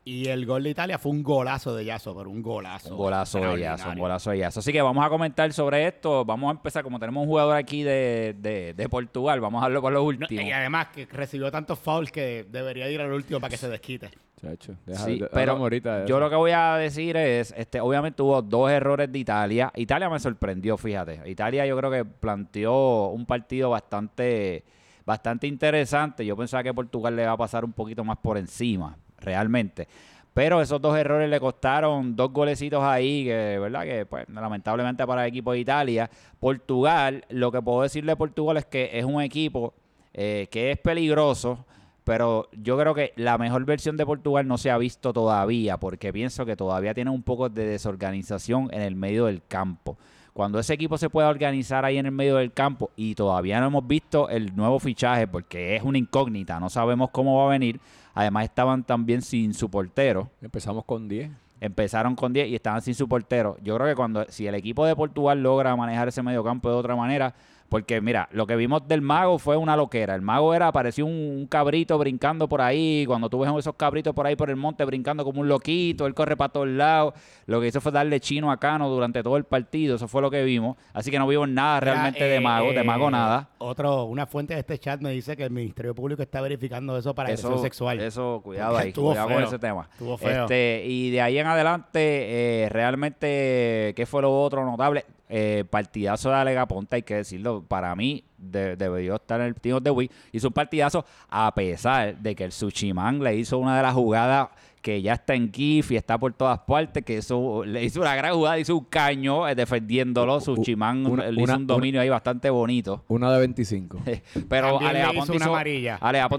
[0.09, 2.91] Y el gol de Italia fue un golazo de Yaso, pero un golazo.
[2.91, 4.61] Un golazo de Yaso, un golazo de Yaso.
[4.61, 6.25] Así que vamos a comentar sobre esto.
[6.25, 9.83] Vamos a empezar, como tenemos un jugador aquí de, de, de Portugal, vamos a hablar
[9.83, 10.45] por los No, últimos.
[10.45, 14.11] y además que recibió tantos fouls que debería ir al último para que se desquite.
[14.41, 17.81] Chacho, deja- Sí, de- pero ahorita de yo lo que voy a decir es, este,
[17.81, 19.73] obviamente hubo dos errores de Italia.
[19.75, 21.21] Italia me sorprendió, fíjate.
[21.29, 24.63] Italia yo creo que planteó un partido bastante,
[25.05, 26.25] bastante interesante.
[26.25, 29.87] Yo pensaba que Portugal le va a pasar un poquito más por encima, realmente.
[30.33, 35.23] Pero esos dos errores le costaron dos golecitos ahí, que verdad que pues lamentablemente para
[35.23, 36.11] el equipo de Italia.
[36.39, 39.73] Portugal, lo que puedo decirle de Portugal es que es un equipo
[40.13, 41.65] eh, que es peligroso,
[42.05, 46.13] pero yo creo que la mejor versión de Portugal no se ha visto todavía, porque
[46.13, 49.97] pienso que todavía tiene un poco de desorganización en el medio del campo.
[50.35, 53.69] Cuando ese equipo se pueda organizar ahí en el medio del campo y todavía no
[53.69, 57.81] hemos visto el nuevo fichaje porque es una incógnita, no sabemos cómo va a venir.
[58.17, 60.31] Además estaban también sin su portero.
[60.41, 61.31] Empezamos con 10.
[61.61, 63.59] Empezaron con 10 y estaban sin su portero.
[63.63, 66.77] Yo creo que cuando si el equipo de Portugal logra manejar ese medio campo de
[66.77, 67.35] otra manera,
[67.69, 70.15] porque mira, lo que vimos del mago fue una loquera.
[70.15, 73.05] El mago era, parecía un, un cabrito brincando por ahí.
[73.07, 76.15] Cuando tú ves esos cabritos por ahí por el monte brincando como un loquito, él
[76.15, 77.15] corre para todos lados.
[77.47, 79.97] Lo que hizo fue darle chino a Cano durante todo el partido.
[79.97, 80.77] Eso fue lo que vimos.
[80.93, 83.49] Así que no vimos nada realmente Ya, de eh, mago, de mago eh, nada.
[83.59, 87.15] Otro, una fuente de este chat me dice que el Ministerio Público está verificando eso
[87.15, 88.01] para agresión Eso, sexual.
[88.01, 89.89] eso, cuidado ahí, estuvo cuidado con ese tema.
[89.91, 90.43] Estuvo feo.
[90.43, 95.05] Este, y de ahí en adelante, eh, realmente, ¿qué fue lo otro notable?
[95.29, 99.55] Eh, partidazo de Alega Ponte, hay que decirlo, para mí de- debió estar en el
[99.57, 100.11] Team of the Week.
[100.31, 104.49] Hizo un partidazo a pesar de que el Suchiman le hizo una de las jugadas
[104.81, 108.15] que ya está en GIF y está por todas partes, que eso, le hizo una
[108.15, 110.41] gran jugada, hizo un caño eh, defendiéndolo.
[110.41, 113.03] Suchiman una- le hizo una- un dominio ahí bastante bonito.
[113.09, 113.99] Una de 25.
[114.49, 115.49] Pero También Ale le Aponte hizo una hizo,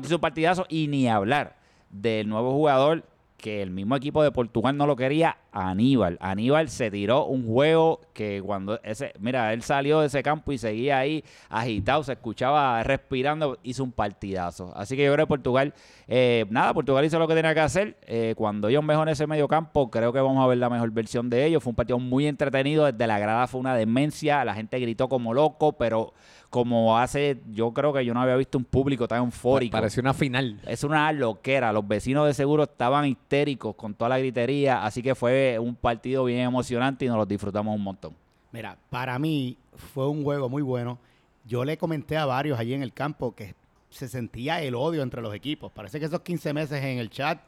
[0.07, 1.57] hizo un partidazo y ni hablar
[1.89, 3.03] del nuevo jugador
[3.37, 6.17] que el mismo equipo de Portugal no lo quería, Aníbal.
[6.19, 10.57] Aníbal se tiró un juego que cuando ese, mira, él salió de ese campo y
[10.57, 14.73] seguía ahí agitado, se escuchaba respirando, hizo un partidazo.
[14.75, 15.73] Así que yo creo que Portugal,
[16.07, 17.97] eh, nada, Portugal hizo lo que tenía que hacer.
[18.07, 21.29] Eh, cuando ellos mejoren ese medio campo, creo que vamos a ver la mejor versión
[21.29, 21.61] de ellos.
[21.61, 25.33] Fue un partido muy entretenido, desde la grada fue una demencia, la gente gritó como
[25.33, 26.13] loco, pero
[26.49, 29.71] como hace, yo creo que yo no había visto un público tan eufórico.
[29.71, 30.59] Pareció una final.
[30.65, 31.73] Es una loquera.
[31.73, 34.83] Los vecinos de seguro estaban histéricos con toda la gritería.
[34.85, 38.15] Así que fue un partido bien emocionante y nos lo disfrutamos un montón.
[38.51, 39.57] Mira, para mí
[39.93, 40.97] fue un juego muy bueno.
[41.45, 43.53] Yo le comenté a varios allí en el campo que
[43.89, 45.71] se sentía el odio entre los equipos.
[45.71, 47.39] Parece que esos 15 meses en el chat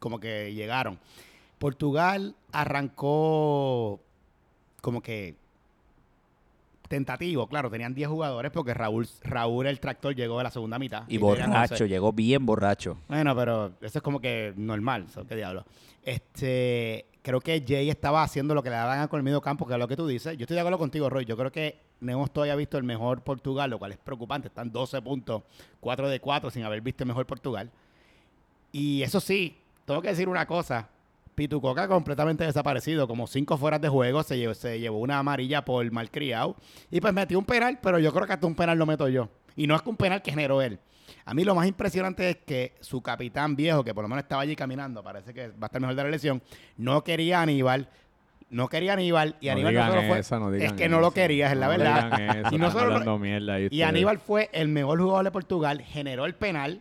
[0.00, 0.98] como que llegaron.
[1.58, 4.00] Portugal arrancó
[4.80, 5.34] como que
[6.88, 11.04] tentativo, claro, tenían 10 jugadores porque Raúl, Raúl el tractor llegó de la segunda mitad.
[11.08, 11.88] Y borracho, 11.
[11.88, 12.98] llegó bien borracho.
[13.08, 15.64] Bueno, pero eso es como que normal, ¿sabes qué diablo?
[16.02, 19.74] Este, creo que Jay estaba haciendo lo que le daban con el medio campo, que
[19.74, 20.36] es lo que tú dices.
[20.38, 21.26] Yo estoy de acuerdo contigo, Roy.
[21.26, 24.48] Yo creo que no hemos todavía visto el mejor Portugal, lo cual es preocupante.
[24.48, 25.42] Están 12 puntos,
[25.80, 27.70] 4 de 4 sin haber visto el mejor Portugal.
[28.72, 30.88] Y eso sí, tengo que decir una cosa.
[31.38, 35.88] Pitucoca completamente desaparecido, como cinco fueras de juego, se llevó, se llevó una amarilla por
[35.92, 36.56] malcriado
[36.90, 39.28] y pues metió un penal, pero yo creo que hasta un penal lo meto yo.
[39.54, 40.80] Y no es que un penal que generó él.
[41.24, 44.42] A mí lo más impresionante es que su capitán viejo, que por lo menos estaba
[44.42, 46.42] allí caminando, parece que va a estar mejor de la elección,
[46.76, 47.88] no quería a Aníbal,
[48.50, 50.48] no quería a Aníbal y No Aníbal no solo fue...
[50.50, 51.14] no es que no lo eso.
[51.14, 52.20] querías, es la verdad.
[52.46, 53.58] eso, y no solo- mierda.
[53.82, 56.80] Aníbal fue el mejor jugador de Portugal, generó el penal,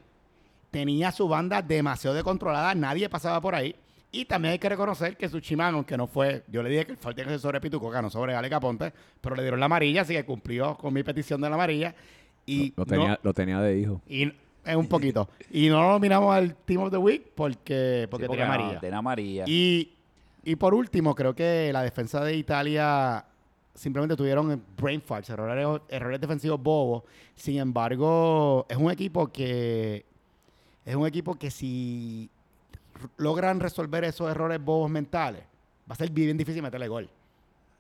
[0.72, 3.76] tenía su banda demasiado descontrolada, nadie pasaba por ahí.
[4.12, 6.92] Y también hay que reconocer que su chimán, aunque no fue, yo le dije que
[6.94, 10.02] el falta que ser sobre Pitucoca, no sobre Ale Caponte, pero le dieron la amarilla,
[10.02, 11.94] así que cumplió con mi petición de la amarilla.
[12.46, 14.02] Y Lo no- tenía, lo tenía de hijo.
[14.08, 14.32] y
[14.64, 15.30] es un poquito.
[15.52, 18.80] y no lo nominamos al Team of the Week porque, porque Sí, tenía no, amarilla.
[18.80, 19.44] tenía amarilla.
[19.46, 19.92] Y,
[20.46, 23.26] y por último, creo que la defensa de Italia
[23.76, 27.04] simplemente tuvieron brain farts, errores, errores defensivos bobos.
[27.36, 30.06] Sin embargo, es un equipo que
[30.86, 32.30] es un equipo que si
[33.18, 35.44] logran resolver esos errores bobos mentales,
[35.90, 37.10] va a ser bien difícil meterle gol.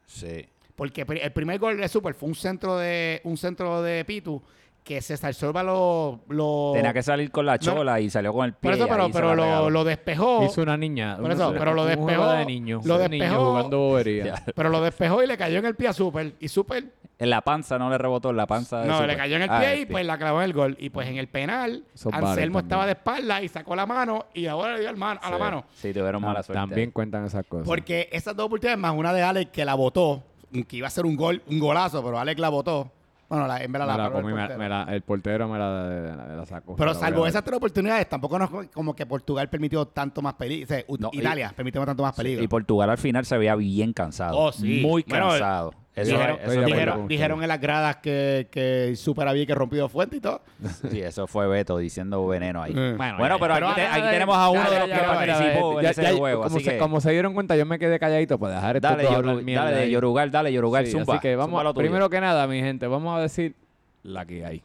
[0.05, 0.45] Sí.
[0.75, 4.41] Porque el primer gol de Super fue un centro de un centro de Pitu
[4.87, 8.45] que César Sorba lo, lo Tenía que salir con la No, chola y salió con
[8.45, 8.71] el pie.
[8.71, 10.45] por eso, pero, pero lo, despejó.
[10.45, 11.17] Hizo una niña.
[11.17, 12.79] Por una- eso, pero lo despejó- de niño.
[12.85, 14.43] lo un niño despejó- jugando bobería.
[14.55, 16.33] Pero lo despejó y le cayó en el pie a Super.
[16.39, 16.85] Y Super
[17.19, 19.07] En la panza no le rebotó, en la panza de No, Super.
[19.09, 20.77] le cayó en el Ah, pie el y pues la clavó en el gol.
[20.79, 24.45] Y pues en el penal, vale Anselmo estaba de espalda y sacó la mano y
[24.45, 25.65] ahora le dio al man- a la Sí, mano.
[25.73, 26.53] Sí, tuvieron mala suerte.
[26.61, 27.65] También cuentan esas cosas.
[27.67, 30.23] Porque esas dos oportunidades más una de Alex que la botó,
[30.67, 32.91] que iba a ser un gol, un golazo, pero Alex la botó.
[33.29, 34.59] Bueno, la, en verdad Me la, la el comí, me- portero.
[34.59, 36.75] me la- el portero me la, sacó.
[36.77, 40.67] Pero salvo esas tres oportunidades, tampoco nos, como que Portugal permitió tanto más peligro.
[40.67, 42.41] Sea, No, y- Italia permitió tanto más peligro.
[42.43, 44.37] Y Portugal al final se veía bien cansado.
[44.37, 44.79] Oh, sí.
[44.81, 45.73] Muy Bueno, cansado.
[45.97, 50.19] Eso, dijeron, eso dijeron- en las gradas que, que Super había que rompido fuente y
[50.21, 50.41] todo.
[50.91, 52.71] Sí, eso fue Beto diciendo veneno ahí.
[52.75, 52.93] Eh.
[52.97, 55.83] Bueno, pero, pero aquí, te- tenemos a uno de los ya, que ya, participó en
[55.83, 56.43] ya, ese ya, juego.
[56.43, 58.87] como, Así se, que como se dieron cuenta, yo me quedé calladito para dejar esto
[58.87, 59.89] dale, Yoru- dale.
[59.91, 61.15] Yorugal, dale, Yorugal, Sí, zumba.
[61.15, 63.55] Así que vamos, primero que nada, mi gente, vamos a decir
[64.03, 64.61] la que hay.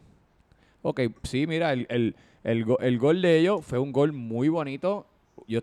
[0.83, 4.49] Ok, sí, mira, el, el, el, go- el gol de ellos fue un gol muy
[4.49, 5.07] bonito.
[5.47, 5.61] Yo,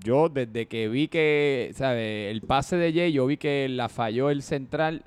[0.00, 2.30] yo desde que vi que, ¿sabes?
[2.30, 5.02] El pase de Jay, yo vi que la falló el central.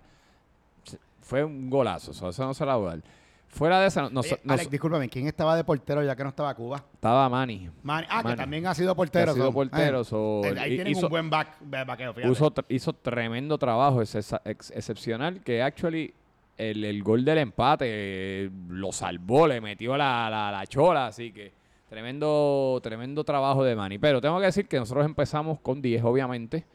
[1.21, 3.01] Fue un golazo, eso, no se la voy a dar.
[3.47, 6.23] Fuera de esa, no, no- Oye, no- Alex, discúlpame, ¿quién estaba de portero ya que
[6.23, 6.83] no estaba Cuba?
[6.93, 7.69] estaba Manny.
[7.83, 9.31] Manny- ah, que también ha sido portero.
[9.31, 9.53] ha sido son.
[9.53, 12.31] portero, Eh, so, eh, ahí tienen hizo- un buen back, backeo, fíjate.
[12.31, 16.13] Hizo, tr- hizo tremendo trabajo, es ex- excepcional, que actually
[16.57, 21.31] el, el gol del empate eh, lo salvó, le metió la, la, la chola, así
[21.31, 21.53] que
[21.95, 23.97] tremendo, tremendo trabajo de Manny.
[23.97, 26.65] Pero tengo que decir que nosotros empezamos con 10, obviamente.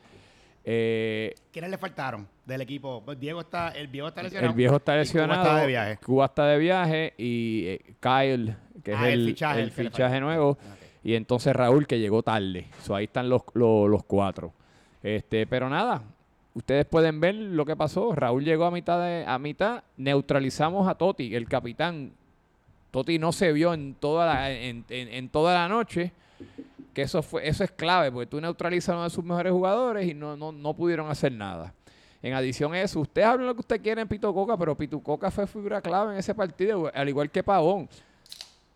[0.64, 3.02] Eh, ¿Quiénes le faltaron del equipo?
[3.04, 4.50] Pues Diego está, el viejo está lesionado.
[4.50, 5.42] el viejo está y Cuba lesionado.
[5.42, 5.96] está de viaje.
[5.98, 10.20] Cuba está de viaje y eh, Kyle, que Ah, es el el, fichaje, el fichaje
[10.20, 10.52] nuevo.
[10.52, 10.59] Ok.
[11.04, 12.68] Y entonces Raúl que llegó tarde.
[12.83, 14.54] So, ahí están los, los, los cuatro.
[15.02, 16.02] Este, pero nada,
[16.54, 18.14] ustedes pueden ver lo que pasó.
[18.14, 22.12] Raúl llegó a mitad de, a mitad, neutralizamos a Toti, el capitán.
[22.90, 26.12] Toti no se vio en toda la, en, en- en toda la noche.
[26.94, 30.09] Que eso fue, eso es clave, porque tú neutralizas a uno de sus mejores jugadores
[30.09, 31.72] y no, no, no pudieron hacer nada.
[32.22, 34.98] En adición a eso, ustedes hablan lo que usted quiera en Pito Coca, pero Pito
[35.00, 37.88] Coca fue figura clave en ese partido, al igual que Pavón.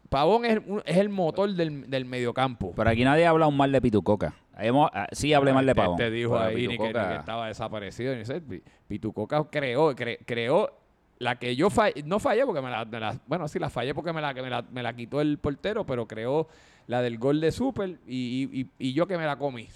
[0.09, 2.73] Pavón es, es el motor del, del mediocampo.
[2.77, 4.33] Pero aquí nadie habla un mal de Pitucoca.
[4.57, 5.97] Hemos- ah, sí hablé mal de Te- Pavón.
[5.97, 8.15] Te dijo pero ahí ni que, ni Pitucoca- que estaba desaparecido.
[8.15, 10.71] Ni Pitucoca creó, cre- creó
[11.19, 14.21] la que yo fallé, no fallé porque me la, bueno, sí la fallé porque me
[14.21, 14.33] la,
[14.71, 16.49] me, la, quitó el portero, pero creó
[16.87, 19.69] la del gol de Super y, yo que me la comí.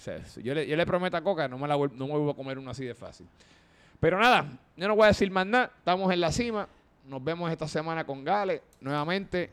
[0.43, 2.85] Yo, le, prometo a Coca, no me, la, no me vuelvo a comer una así
[2.85, 3.27] de fácil.
[3.99, 4.45] Pero nada,
[4.77, 5.71] yo no voy a decir más nada.
[5.77, 6.67] Estamos en la cima.
[7.05, 8.61] Nos vemos esta semana con Gales.
[8.79, 9.51] Nuevamente,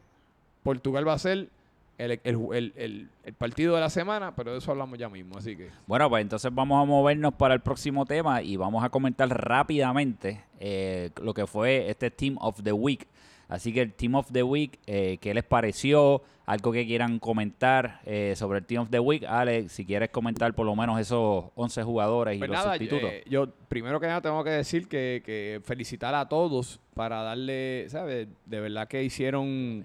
[0.62, 1.49] Portugal va a ser
[1.98, 5.37] el, el- el- el- partido de la semana, pero de eso hablamos ya mismo.
[5.38, 5.70] Así que.
[5.87, 10.42] Bueno, pues entonces vamos a movernos para el próximo tema y vamos a comentar rápidamente
[10.61, 13.06] eh, lo que fue este Team of the Week.
[13.48, 16.22] Así que el Team of the Week, eh, ¿qué les pareció?
[16.46, 19.24] Algo que quieran comentar eh, sobre el Team of the Week.
[19.24, 23.11] Alex, si quieres comentar por lo menos esos 11 jugadores y Pues los sustitutos.
[23.12, 27.87] eh, yo primero que nada tengo que decir que, que felicitar a todos para darle,
[27.88, 28.28] ¿sabes?
[28.46, 29.85] De verdad que hicieron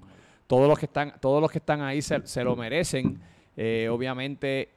[0.52, 3.18] todos los que están, todos los que están ahí se, se lo merecen.
[3.56, 4.68] Eh, obviamente,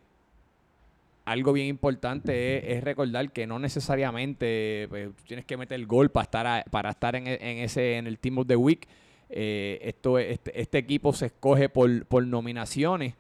[1.25, 6.11] algo bien importante es, es recordar que no necesariamente pues, tienes que meter el gol
[6.11, 8.87] para estar a- para estar en, en ese en el Team of the Week.
[9.31, 13.15] Eh, esto es- este, este equipo se escoge por, por nominaciones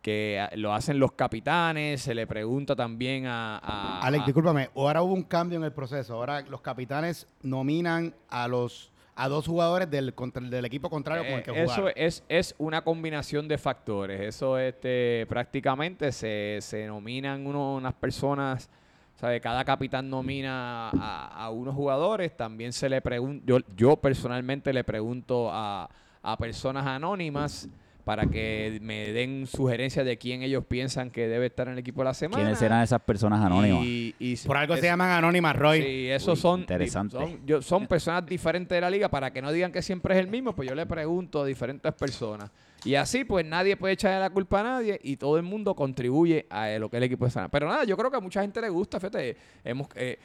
[0.00, 3.58] que lo hacen los capitanes, se le pregunta también a...
[3.58, 6.14] a- Alex, a- discúlpame, ahora hubo un cambio en el proceso.
[6.14, 11.34] Ahora los capitanes nominan a los a dos jugadores del, contra- del equipo contrario con
[11.34, 11.92] el que Eh, eso jugaron.
[11.96, 14.20] es, es una combinación de factores.
[14.20, 18.68] Eso este, prácticamente se, se nominan uno- unas personas,
[19.14, 19.40] ¿sabe?
[19.40, 22.36] Cada capitán nomina a, a unos jugadores.
[22.36, 25.88] También se le pregunta, yo, yo personalmente le pregunto a,
[26.22, 27.68] a personas anónimas
[28.04, 32.02] para que me den sugerencias de quién ellos piensan que debe estar en el equipo
[32.02, 32.42] de la semana.
[32.42, 33.82] ¿Quiénes serán esas personas anónimas?
[33.84, 35.82] Y- y Por algo es- se llaman anónimas, Roy.
[35.82, 37.16] Sí, esos Uy, son, interesante.
[37.16, 40.20] son, yo- son personas diferentes de la liga para que no digan que siempre es
[40.20, 42.50] el mismo, pues yo le pregunto a diferentes personas.
[42.84, 46.46] Y así, pues nadie puede echarle la culpa a nadie y todo el mundo contribuye
[46.50, 47.48] a lo que es el equipo de sana.
[47.48, 50.18] Pero nada, yo creo que a mucha gente le gusta, fíjate, hemos, eh,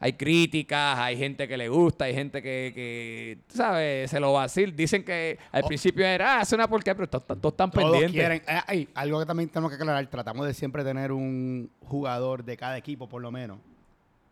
[0.00, 4.10] hay críticas, hay gente que le gusta, hay gente que, que ¿sabes?
[4.10, 4.74] Se lo vacil.
[4.76, 5.68] Dicen que al Oh.
[5.68, 8.12] principio era, ah, es una porquería, pero todos todos están Todos pendientes.
[8.12, 8.42] quieren.
[8.80, 12.76] eh, algo que también tenemos que aclarar, tratamos de siempre tener un jugador de cada
[12.76, 13.58] equipo, por lo menos,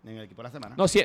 [0.04, 0.74] en el equipo de la semana.
[0.76, 1.04] No, sie-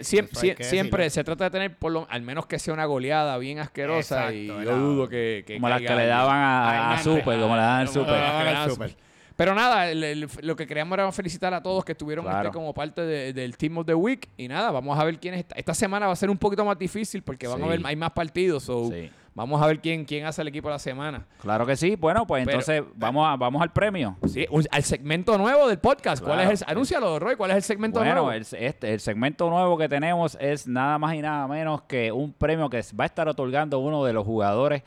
[0.56, 3.60] que siempre se trata de tener, por lo, al menos que sea una goleada bien
[3.60, 4.34] asquerosa.
[4.34, 5.44] y yo dudo que.
[5.48, 8.74] que como las que le daban a, a Ay, Super, como le daban al Como
[8.76, 8.96] Super.
[9.38, 12.50] Pero nada, el- el- lo que queríamos era felicitar a todos que estuvieron Claro.
[12.50, 14.28] este como parte de- del Team of the Week.
[14.36, 15.56] Y nada, vamos a ver quién está.
[15.56, 18.12] Esta semana va a ser un poquito más difícil porque van a ver, hay más
[18.12, 18.64] partidos.
[18.64, 19.10] so Sí.
[19.36, 21.24] Vamos a ver quién, quién hace el equipo de la semana.
[21.40, 21.96] Claro que sí.
[21.96, 24.18] Bueno, pues Pero- entonces vamos, a, vamos al premio.
[24.28, 26.24] Sí, un- al segmento nuevo del podcast.
[26.24, 26.52] ¿Cuál Claro.
[26.52, 28.32] es el, anúncialo, Roy, ¿cuál es el segmento Bueno, nuevo?
[28.32, 32.34] el, este, el segmento nuevo que tenemos es nada más y nada menos que un
[32.34, 34.82] premio que va a estar otorgando uno de los jugadores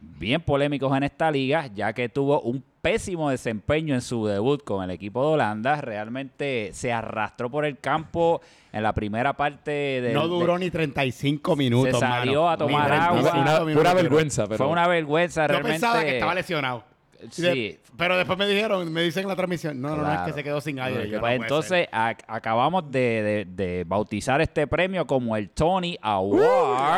[0.00, 4.82] bien polémicos en esta liga, ya que tuvo un pésimo desempeño en su debut con
[4.82, 5.80] el equipo de Holanda.
[5.80, 8.40] Realmente se arrastró por el campo
[8.72, 10.12] en la primera parte de...
[10.12, 11.94] no duró ni 35 minutos.
[11.94, 12.50] Se salió mano.
[12.50, 13.30] a tomar agua.
[13.32, 14.58] 35 Una, pura vergüenza, pero.
[14.58, 15.72] Fue una vergüenza Yo realmente.
[15.72, 16.84] pensaba que estaba lesionado.
[17.30, 20.20] Sí, De- pero después me dijeron, me dicen en la transmisión, no, no, no, es
[20.20, 21.08] que se quedó sin aire.
[21.08, 26.40] Yo, Pues entonces ac- acabamos de, de- de bautizar este premio como el Tony Award.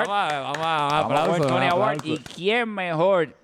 [0.07, 1.99] Vamos, a- vamos, a- Vamos con aplauso, el Tony Award.
[2.05, 3.37] ¿Y quién mejor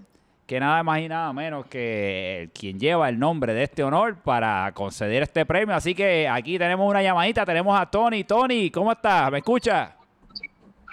[0.47, 4.17] que nada más y nada menos que el- quien lleva el nombre de este honor
[4.23, 5.75] para conceder este premio?
[5.75, 8.25] Así que aquí tenemos una llamadita, tenemos a Tony.
[8.25, 9.31] Tony, ¿cómo estás?
[9.31, 9.91] ¿Me escuchas?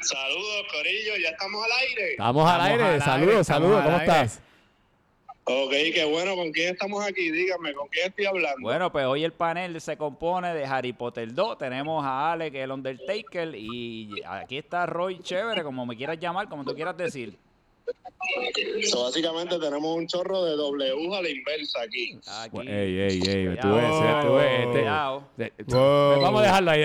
[0.01, 2.11] Saludos, Corillo, ya estamos al aire.
[2.11, 2.83] Estamos al Estamos aire.
[2.83, 3.77] al aire, saludos, saludos.
[3.77, 4.11] al ¿Cómo aire.
[4.13, 4.41] estás?
[5.47, 7.29] Ok, qué bueno, ¿con quién estamos aquí?
[7.29, 8.61] Díganme, ¿con quién estoy hablando?
[8.61, 11.59] Bueno, pues hoy el panel se compone de Harry Potter 2.
[11.59, 13.53] Tenemos a Ale, que es el Undertaker.
[13.55, 17.37] Y aquí está Roy Chévere, como me quieras llamar, como tú quieras decir.
[18.89, 22.17] So, básicamente tenemos un chorro de W a la inversa aquí.
[22.27, 22.57] Aquí.
[22.67, 23.57] Ey, ey, ey.
[23.61, 24.59] Tú ves, tú ves.
[24.67, 26.21] este- Wow.
[26.21, 26.83] Vamos a dejarlo ahí.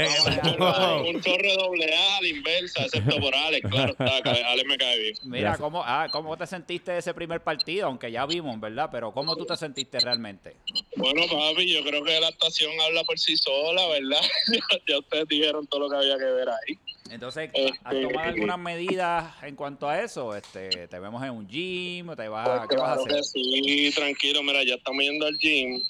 [0.58, 1.08] Wow.
[1.08, 4.16] un chorro de doble A a la inversa, excepto por Alex, claro está,
[4.50, 5.14] Alex me cae bien.
[5.24, 5.56] Mira.
[5.58, 7.86] ¿cómo, ah, ¿cómo te sentiste ese primer partido?
[7.86, 8.88] Aunque ya vimos, ¿verdad?
[8.92, 10.56] Pero ¿cómo tú te sentiste realmente?
[10.96, 14.20] Bueno, papi, yo creo que la actuación habla por sí sola, ¿verdad?
[14.88, 16.78] ya ustedes dijeron todo lo que había que ver ahí.
[17.10, 20.34] Entonces, Este- ¿has tomado algunas medidas en cuanto a eso?
[20.36, 22.08] Este, ¿Te vemos en un gym?
[22.08, 23.12] o ¿Te vas, Pues ¿Qué vas a hacer?
[23.16, 25.80] que sí, tranquilo, mira, ya estamos yendo al gym.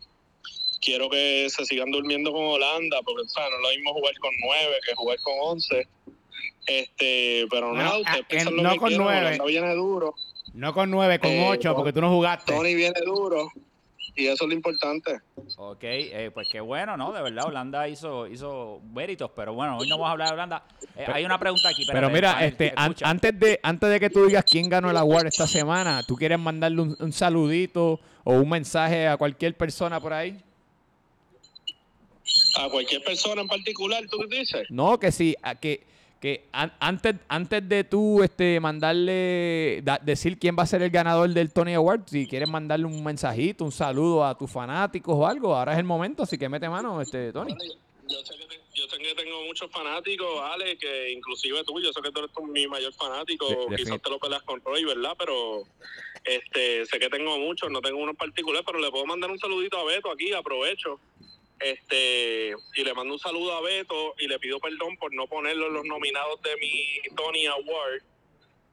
[0.80, 4.14] Quiero que se sigan durmiendo con Holanda, porque o sea, no es lo mismo jugar
[4.18, 5.86] con nueve que jugar con once.
[6.66, 9.26] Este, pero ustedes ah, piensan en- lo no que con nueve.
[9.26, 10.14] Holanda viene duro,
[10.54, 12.52] No con 9, con Eh, 8, con- porque tú no jugaste.
[12.52, 13.50] Tony viene duro,
[14.20, 15.20] y eso es lo importante.
[15.56, 17.12] Ok, eh, pues qué bueno, ¿no?
[17.12, 20.62] De verdad, Holanda hizo, hizo méritos, pero bueno, hoy no vamos a hablar de Holanda.
[20.96, 21.84] Eh, hay una pregunta aquí.
[21.90, 25.26] Pero mira, este, an- antes de antes de que tú digas quién ganó el award
[25.26, 30.12] esta semana, ¿tú quieres mandarle un, un saludito o un mensaje a cualquier persona por
[30.12, 30.38] ahí?
[32.58, 34.66] A cualquier persona en particular, ¿tú qué dices?
[34.70, 35.84] No, que sí, a- que,
[36.20, 40.90] que an- antes, antes de tú este, mandarle, da- decir quién va a ser el
[40.90, 45.26] ganador del Tony Award, si quieres mandarle un mensajito, un saludo a tus fanáticos o
[45.26, 47.54] algo, ahora es el momento, así que mete mano, este, Tony.
[48.06, 52.02] Yo sé, que yo sé que tengo muchos fanáticos, Ale, que inclusive tú, yo sé
[52.02, 55.12] que tú eres tu- mi mayor fanático, De- quizás te lo peleas con Roy, ¿verdad?
[55.18, 55.62] Pero
[56.24, 59.38] este sé que tengo muchos, no tengo uno en particular, pero le puedo mandar un
[59.38, 61.00] saludito a Beto aquí, aprovecho.
[61.60, 65.66] Este, y le mando un saludo a Beto y le pido perdón por no ponerlo
[65.66, 68.02] en los nominados de mi Tony Award,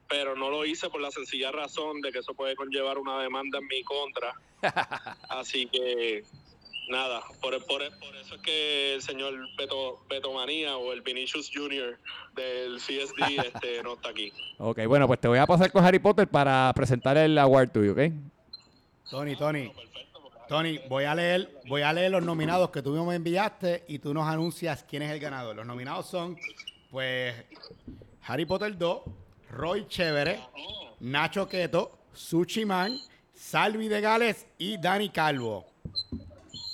[0.08, 3.58] pero no lo hice por la sencilla razón de que eso puede conllevar una demanda
[3.58, 4.32] en mi contra.
[5.28, 6.24] Así que
[6.88, 11.50] nada, por, por, por eso es que el señor Beto, Beto Manía o el Vinicius
[11.52, 11.98] Jr.
[12.34, 14.32] del CSD este, no está aquí.
[14.56, 17.92] Ok, bueno, pues te voy a pasar con Harry Potter para presentar el award tuyo,
[17.92, 18.12] ¿ok?
[19.10, 19.72] Tony, Tony.
[20.48, 23.98] Tony, voy a leer, voy a leer los nominados que tú mismo me enviaste y
[23.98, 25.54] tú nos anuncias quién es el ganador.
[25.54, 26.38] Los nominados son,
[26.90, 27.34] pues,
[28.22, 29.02] Harry Potter 2,
[29.50, 30.40] Roy Chévere,
[31.00, 32.98] Nacho Queto, Sushi Man,
[33.34, 35.66] Salvi de Gales y Dani Calvo.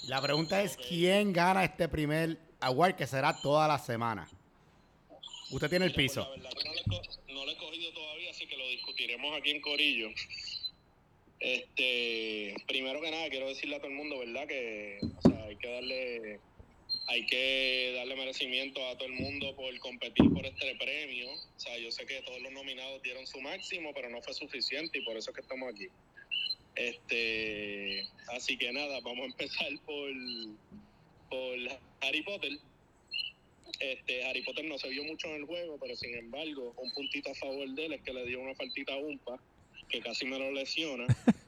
[0.06, 4.28] La pregunta es quién gana este primer award que será toda la semana.
[5.50, 6.28] Usted tiene el piso.
[7.28, 10.08] No lo he cogido todavía, así que lo discutiremos aquí en Corillo.
[11.40, 14.47] Este, primero que nada, quiero decirle a todo el mundo, ¿verdad?
[14.47, 14.99] Que
[15.47, 16.40] hay que darle
[17.07, 21.31] hay que darle merecimiento a todo el mundo por competir por este premio.
[21.33, 24.99] O sea, yo sé que todos los nominados dieron su máximo, pero no fue suficiente
[24.99, 25.88] y por eso es que estamos aquí.
[26.77, 30.11] Este, así que nada, vamos a empezar por,
[31.29, 31.59] por
[32.01, 32.53] Harry Potter.
[33.81, 37.31] Este, Harry Potter no se vio mucho en el juego, pero sin embargo, un puntito
[37.31, 39.38] a favor de él es que le dio una faltita a Umpa,
[39.94, 41.07] que casi me lo lesiona.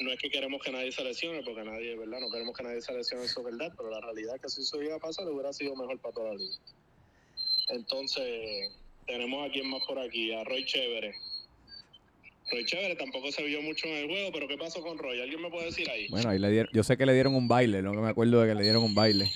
[0.00, 2.18] No es que queremos que nadie se lesione, porque nadie, ¿verdad?
[2.18, 4.62] No queremos que nadie se lesione, eso es verdad, pero la realidad es que si
[4.62, 6.56] eso iba a pasar, hubiera sido mejor para toda la liga.
[7.68, 8.72] Entonces,
[9.06, 11.14] tenemos a quien más por aquí, a Roy Chévere.
[12.50, 15.20] Roy Chévere tampoco se vio mucho en el juego, pero ¿qué pasó con Roy?
[15.20, 16.08] ¿Alguien me puede decir ahí?
[16.08, 18.40] Bueno, ahí le dieron, yo sé que le dieron un baile, no que me acuerdo
[18.40, 19.30] de que le dieron un baile.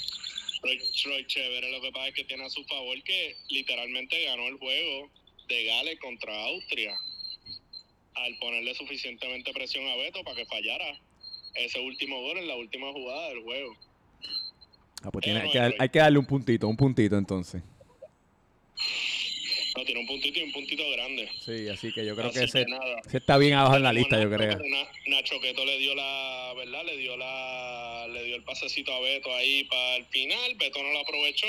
[0.62, 4.48] Roy, Roy Chévere lo que pasa es que tiene a su favor que literalmente ganó
[4.48, 5.10] el juego
[5.46, 6.98] de Gales contra Austria
[8.16, 10.98] al ponerle suficientemente presión a Beto para que fallara
[11.54, 13.76] ese último gol en la última jugada del juego.
[15.02, 15.76] Ah, pues tiene, hay, que dar- Roy.
[15.80, 17.62] hay que darle un puntito, un puntito entonces.
[19.76, 21.28] No, tiene un puntito y un puntito grande.
[21.44, 22.66] Sí, así que yo creo Así que ese,
[23.12, 24.58] está bien abajo en la lista, yo creo.
[25.06, 26.84] Nacho Queto le dio la, ¿verdad?
[26.84, 30.54] Le dio la, le dio el pasecito a Beto ahí para el final.
[30.56, 31.46] Beto no lo aprovechó.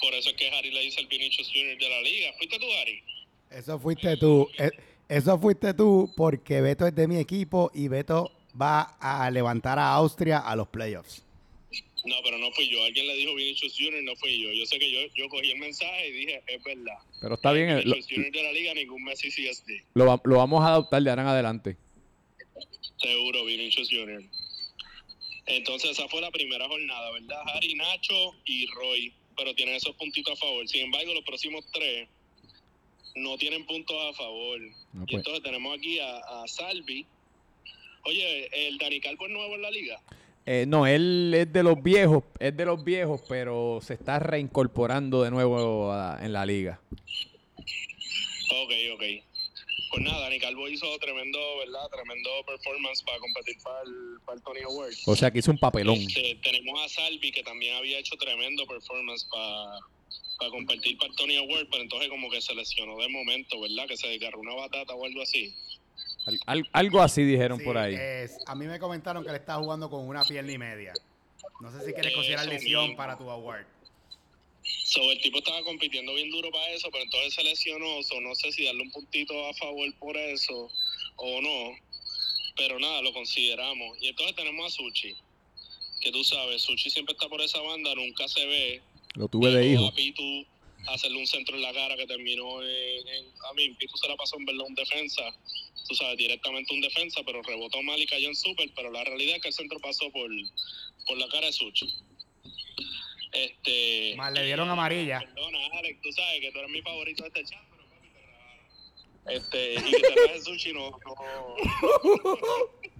[0.00, 2.32] Por eso es que Harry le dice el Vinicius Junior de la liga.
[2.36, 3.02] ¿Fuiste tú, Harry?
[3.50, 4.48] Eso fuiste tú.
[4.58, 4.70] Eh,
[5.08, 9.92] Eso fuiste tú porque Beto es de mi equipo y Beto va a levantar a
[9.94, 11.22] Austria a los playoffs.
[12.04, 12.82] No, pero no fui yo.
[12.84, 14.52] Alguien le dijo Vinicius Junior, no fui yo.
[14.52, 16.98] Yo sé que yo, yo cogí el mensaje y dije, es verdad.
[17.20, 19.84] Pero está bien, eh, lo, Vinicius Junior de la liga, ningún Messi CSD.
[19.94, 21.76] lo lo vamos a adoptar de ahora en adelante.
[22.98, 24.22] Seguro, Vinicius Junior.
[25.46, 27.40] Entonces esa fue la primera jornada, ¿verdad?
[27.54, 29.12] Harry, Nacho y Roy.
[29.36, 30.66] Pero tienen esos puntitos a favor.
[30.66, 32.08] Sin embargo, los próximos tres
[33.16, 34.60] no tienen puntos a favor.
[34.92, 35.14] No, Y pues.
[35.14, 37.06] entonces tenemos aquí a, a Salvi.
[38.04, 40.00] Oye, ¿el Dani Calvo es nuevo en la liga?
[40.44, 45.22] Eh, no, él es de los viejos, es de los viejos, pero se está reincorporando
[45.24, 46.80] de nuevo a- en la liga.
[47.58, 49.02] Ok, ok.
[49.90, 51.88] Pues nada, Dani Calvo hizo tremendo, ¿verdad?
[51.92, 54.92] Tremendo performance para competir para el, para el Tony Award.
[55.06, 55.96] O sea que hizo un papelón.
[55.96, 59.78] Este, tenemos a Salvi que también había hecho tremendo performance para
[60.38, 63.86] para compartir para Tony Award, pero entonces como que se lesionó de momento, ¿verdad?
[63.88, 65.54] Que se desgarró una batata o algo así.
[66.26, 67.94] Al- al- algo así dijeron Sí, por ahí.
[67.94, 70.92] es- a mí me comentaron que él está jugando con una pierna y media.
[71.60, 72.96] No sé si quieres considerar lesión mismo.
[72.96, 73.64] para tu award.
[74.84, 78.34] So, el tipo estaba compitiendo bien duro para eso, pero entonces se lesionó, so, no
[78.34, 80.68] sé si darle un puntito a favor por eso
[81.16, 81.76] o no,
[82.56, 83.96] pero nada, lo consideramos.
[84.02, 85.14] Y entonces tenemos a Suchi,
[86.00, 88.82] que tú sabes, Suchi siempre está por esa banda, nunca se ve.
[89.16, 89.86] Lo tuve de hijo.
[89.88, 90.46] A Pitu
[90.88, 94.16] hacerle un centro en la cara que terminó en, en- a mí, Pitu se la
[94.16, 95.22] pasó en verdad un defensa,
[95.88, 99.36] tú sabes, directamente un defensa, pero rebotó mal y cayó en super, pero la realidad
[99.36, 100.30] es que el centro pasó por,
[101.06, 101.86] por la cara de Suchi.
[103.32, 105.18] Este, Más le dieron amarilla.
[105.20, 108.22] Perdona, Alex, tú sabes que tú eres mi favorito de este chat, pero papi, te
[108.22, 108.64] grabaron.
[109.28, 111.56] Este, y que te sushi no, no,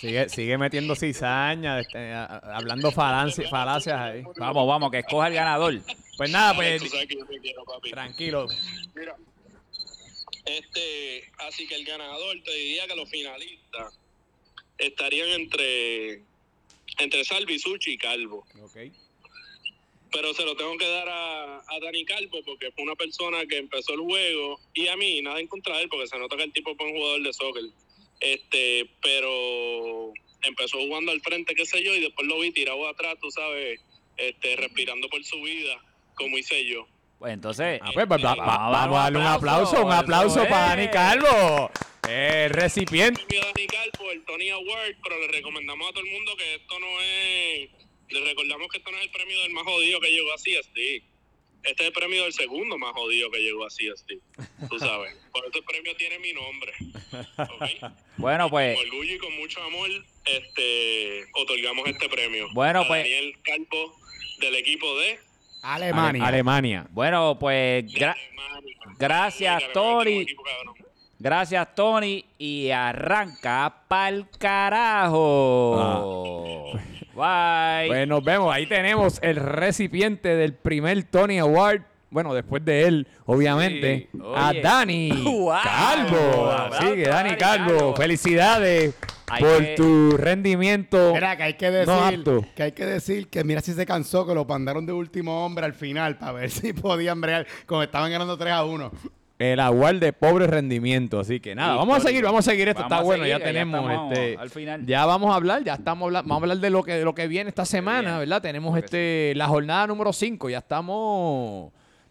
[0.00, 3.52] Sigue, sigue metiendo cizaña, este, a- a- hablando falacias
[3.92, 4.22] ahí.
[4.36, 5.74] Vamos, vamos, que escoja el ganador.
[6.16, 7.90] Pues nada, pues tú sabes que yo te quiero, papi.
[7.90, 8.46] tranquilo.
[8.94, 9.16] Mira,
[10.44, 13.98] este, así que el ganador, te diría que los finalistas
[14.78, 16.22] estarían entre,
[16.98, 18.46] entre Salvi, Suchi y Calvo.
[18.62, 18.76] Ok.
[20.10, 23.58] Pero se lo tengo que dar a, a Dani Calvo porque fue una persona que
[23.58, 26.44] empezó el juego y a mí nada en contra de él porque se nota que
[26.44, 27.64] el tipo es buen jugador de soccer.
[28.20, 30.12] Este, pero
[30.42, 33.80] empezó jugando al frente, qué sé yo, y después lo vi tirado atrás, tú sabes,
[34.16, 35.80] este, respirando por su vida,
[36.14, 36.86] como hice yo.
[37.18, 40.68] Pues entonces, Ah, pues, va- va- va- Vamos a darle un aplauso, un aplauso para
[40.76, 41.70] Dani Calvo.
[42.08, 43.22] El recipiente.
[43.24, 46.78] Premio Dani Calvo, el Tony Award, pero le recomendamos a todo el mundo que esto
[46.78, 47.70] no es,
[48.10, 51.02] le recordamos que esto no es el premio del más jodido que llegó a CSD.
[51.64, 54.20] Este es el premio del segundo más jodido que llegó a CSD.
[54.68, 55.14] Tú sabes.
[55.32, 56.72] Por eso el premio tiene mi nombre.
[57.36, 57.92] ¿ok?
[58.16, 59.90] bueno, pues, Con orgullo y con mucho amor,
[60.24, 62.46] este, otorgamos este premio.
[62.54, 63.96] Bueno, a pues- Daniel Calvo
[64.40, 65.18] del equipo de
[65.62, 66.24] Alemania.
[66.26, 66.86] Alemania.
[66.90, 68.76] bueno, pues, gra- Alemania.
[68.98, 70.04] gracias, Alemania, Tony.
[70.04, 70.42] tenemos equipo
[71.18, 72.24] gracias, Tony.
[72.38, 75.74] Y arranca pa'l carajo.
[77.18, 77.88] Bye.
[77.88, 78.54] Pues nos vemos.
[78.54, 81.82] Ahí tenemos el recipiente del primer Tony Award.
[82.10, 84.18] Bueno, después de él, obviamente, Sí.
[84.34, 84.52] a.
[84.62, 85.52] Dani Wow.
[85.62, 86.50] Calvo.
[86.50, 87.96] Así que Dani Calvo, Calvo.
[87.96, 88.94] felicidades
[89.28, 91.12] Hay por que- tu rendimiento.
[91.12, 92.46] Mira, que hay que decir, No apto.
[92.56, 95.66] que hay que decir que mira si se cansó que lo mandaron de último hombre
[95.66, 98.90] al final para ver si podían bregar como estaban ganando 3 a 1.
[99.38, 101.20] El award de pobre rendimiento.
[101.20, 102.68] Así que nada, vamos a seguir, vamos a seguir.
[102.68, 104.36] Esto Vamos está bueno, seguir, ya ya tenemos estamos este.
[104.36, 104.86] al final.
[104.86, 107.14] Ya vamos a hablar, ya estamos hablando, vamos a hablar de lo que, de lo
[107.14, 108.18] que viene esta semana.
[108.18, 108.42] ¿verdad?
[108.42, 111.70] Tenemos este la jornada número 5, ya estamos.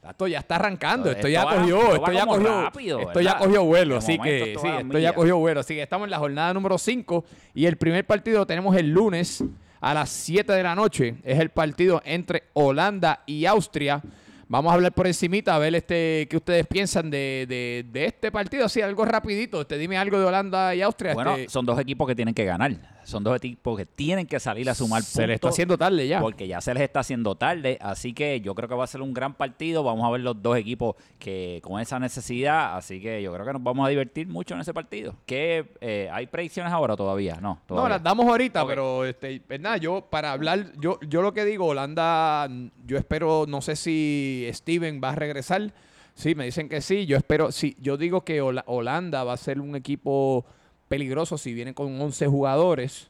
[0.10, 3.38] Esto ya está arrancando, esto, Esto ya va- cogió, esto ya cogió, rápido, esto ya
[3.38, 6.18] cogió vuelo, así que esto sí, esto ya cogió vuelo, así que estamos en la
[6.20, 9.44] jornada número 5 y el primer partido lo tenemos el lunes
[9.82, 14.02] a las 7 de la noche, es el partido entre Holanda y Austria.
[14.50, 18.32] Vamos a hablar por encimita, a ver este qué ustedes piensan de, de- de este
[18.32, 21.14] partido, así algo rapidito, este, dime algo de Holanda y Austria.
[21.14, 22.96] Bueno, este, son dos equipos que tienen que ganar.
[23.04, 25.14] Son dos equipos que tienen que salir a sumar puntos.
[25.14, 26.20] se le está haciendo tarde ya.
[26.20, 27.78] Porque ya se les está haciendo tarde.
[27.80, 29.82] Así que yo creo que va a ser un gran partido.
[29.82, 32.76] Vamos a ver los dos equipos que con esa necesidad.
[32.76, 35.16] Así que yo creo que nos vamos a divertir mucho en ese partido.
[35.26, 37.36] ¿Qué, eh, ¿Hay predicciones ahora todavía?
[37.36, 37.90] No, No, todavía.
[37.96, 41.68] las damos ahorita, pero este, pues nada, yo para hablar, yo, yo lo que digo,
[41.68, 42.50] Holanda,
[42.86, 45.72] yo espero, no sé si Steven va a regresar.
[46.16, 47.06] Sí, me dicen que sí.
[47.06, 50.46] Yo espero, sí, yo digo que Hola- Holanda va a ser un equipo
[50.88, 53.10] peligroso si viene con 11 jugadores.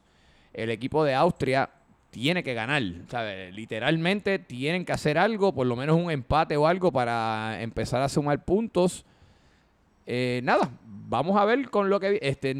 [0.53, 1.69] El equipo de Austria
[2.09, 2.81] tiene que ganar.
[3.53, 8.09] Literalmente tienen que hacer algo, por lo menos un empate o algo para empezar a
[8.09, 9.05] sumar puntos.
[10.05, 12.19] Eh, nada, vamos a ver con lo que...
[12.21, 12.55] Este,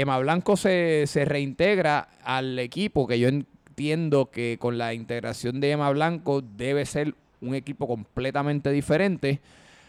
[0.00, 5.72] Emma Blanco se, se reintegra al equipo, que yo entiendo que con la integración de
[5.72, 9.40] Emma Blanco debe ser un equipo completamente diferente.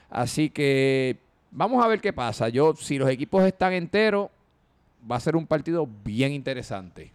[0.10, 1.18] Así que
[1.52, 2.48] Vamos a ver qué pasa.
[2.48, 4.30] Yo, si los equipos están enteros,
[5.10, 7.12] va a ser un partido bien interesante.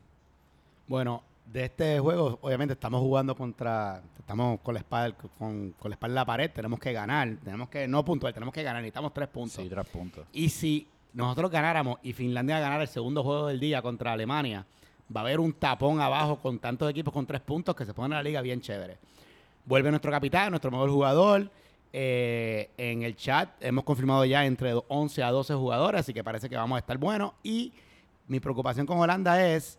[0.87, 5.95] Bueno, de este juego, obviamente estamos jugando contra, estamos con la espalda, con, con la
[5.95, 9.15] espalda en la pared, tenemos que ganar, tenemos que, no puntuar, tenemos que ganar, necesitamos
[9.15, 9.65] tres puntos.
[9.65, 10.27] Sí, tres puntos.
[10.35, 14.67] Y si nosotros ganáramos y Finlandia ganara el segundo juego del día contra Alemania,
[15.15, 18.15] va a haber un tapón abajo con tantos equipos con tres puntos que se pone
[18.15, 18.99] la liga bien chévere.
[19.67, 21.51] Vuelve nuestro capitán, nuestro mejor jugador.
[21.93, 26.49] Eh, en el chat hemos confirmado ya entre 11 a 12 jugadores, así que parece
[26.49, 27.33] que vamos a estar buenos.
[27.43, 27.73] Y
[28.29, 29.79] mi preocupación con Holanda es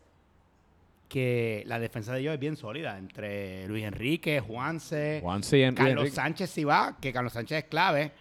[1.08, 2.98] que la defensa de ellos es bien sólida.
[2.98, 5.94] Entre Luis Enrique, Juanse, Juanse y Enrique.
[5.94, 8.12] Carlos Sánchez si va, que Carlos Sánchez es clave,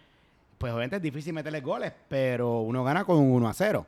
[0.59, 3.87] pues obviamente es difícil meterle goles, pero uno gana con un 1 a 0.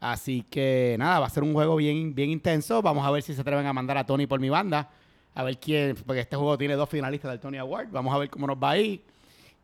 [0.00, 2.80] Así que nada, va a ser un juego bien, bien intenso.
[2.82, 4.90] Vamos a ver si se atreven a mandar a Tony por mi banda.
[5.34, 7.88] A ver quién, porque este juego tiene dos finalistas del Tony Award.
[7.90, 9.00] Vamos a ver cómo nos va ahí.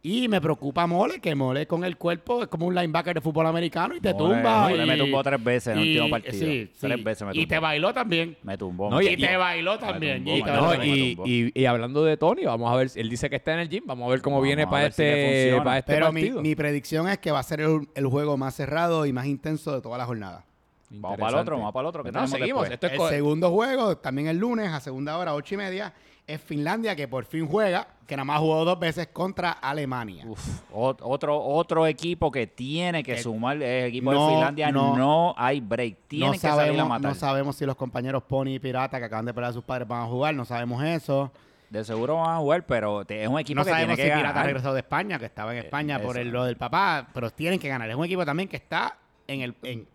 [0.02, 3.44] Y me preocupa Mole, que Mole con el cuerpo es como un linebacker de fútbol
[3.48, 4.68] americano y te Mole- tumba.
[4.68, 6.32] Mole y, me tumbó tres veces en el último partido.
[6.46, 7.02] sí, Tres sí.
[7.02, 7.60] veces me Y te tumbó.
[7.62, 8.36] bailó también.
[8.44, 8.88] Me tumbó.
[8.90, 10.18] No, Y, y- te bailó también.
[10.22, 10.84] tumbó, y te me No, bailó.
[11.16, 11.26] tumbó.
[11.26, 13.68] y, y- y hablando de Tony, vamos a ver, él dice que está en el
[13.68, 16.20] gym, vamos a ver cómo Vamos viene para ver si este, para este Pero mi,
[16.20, 16.42] partido.
[16.42, 19.74] mi predicción es que va a ser el, el juego más cerrado y más intenso
[19.74, 20.44] de toda la jornada.
[20.90, 22.02] Vamos para el otro, vamos para el otro.
[22.04, 22.68] que No, tenemos seguimos.
[22.68, 22.90] después?
[22.92, 25.92] Esto es El segundo juego, también el lunes, a segunda hora, ocho y media,
[26.26, 30.24] es Finlandia, que por fin juega, que nada más jugó dos veces contra Alemania.
[30.26, 34.70] Uf, ot- otro, otro equipo que tiene que Que sumar el equipo no, de Finlandia.
[34.72, 35.34] No, no.
[35.36, 35.96] hay break.
[36.08, 37.08] Tiene no, que salir a sabemos, matar.
[37.10, 39.86] no sabemos si los compañeros Pony y Pirata, que acaban de pelear a sus padres,
[39.86, 41.30] van a jugar, no sabemos eso.
[41.70, 44.14] De seguro van a jugar, pero te- es un equipo No que sabemos tiene si
[44.14, 46.56] que Pirata ha regresado de España, que estaba en Eh, España por el, lo del
[46.56, 47.88] papá, pero tienen que ganar.
[47.90, 49.54] Es un equipo también que está en el...
[49.64, 49.88] en-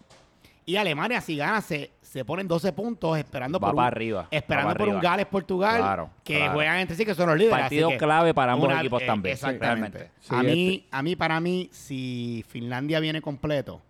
[0.65, 4.27] y Alemania, si gana, se, se ponen 12 puntos esperando Va por para un, arriba.
[4.31, 5.11] Esperando va para por un arriba.
[5.11, 6.53] Gales-Portugal, Claro, que claro.
[6.53, 7.55] juegan entre sí, que son los líderes.
[7.57, 9.33] así Partido que clave para ambos una- equipos eh, también.
[9.33, 10.11] Exactamente.
[10.19, 13.81] Sí, a, mí, este- a mí, para mí, si Finlandia viene completo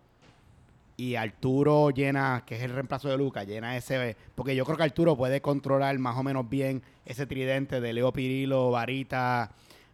[0.96, 4.16] y Arturo llena, que es el reemplazo de Luca, llena ese...
[4.34, 8.12] Porque yo creo que Arturo puede controlar más o menos bien ese tridente de Leo
[8.12, 9.50] Pirilo, Varita,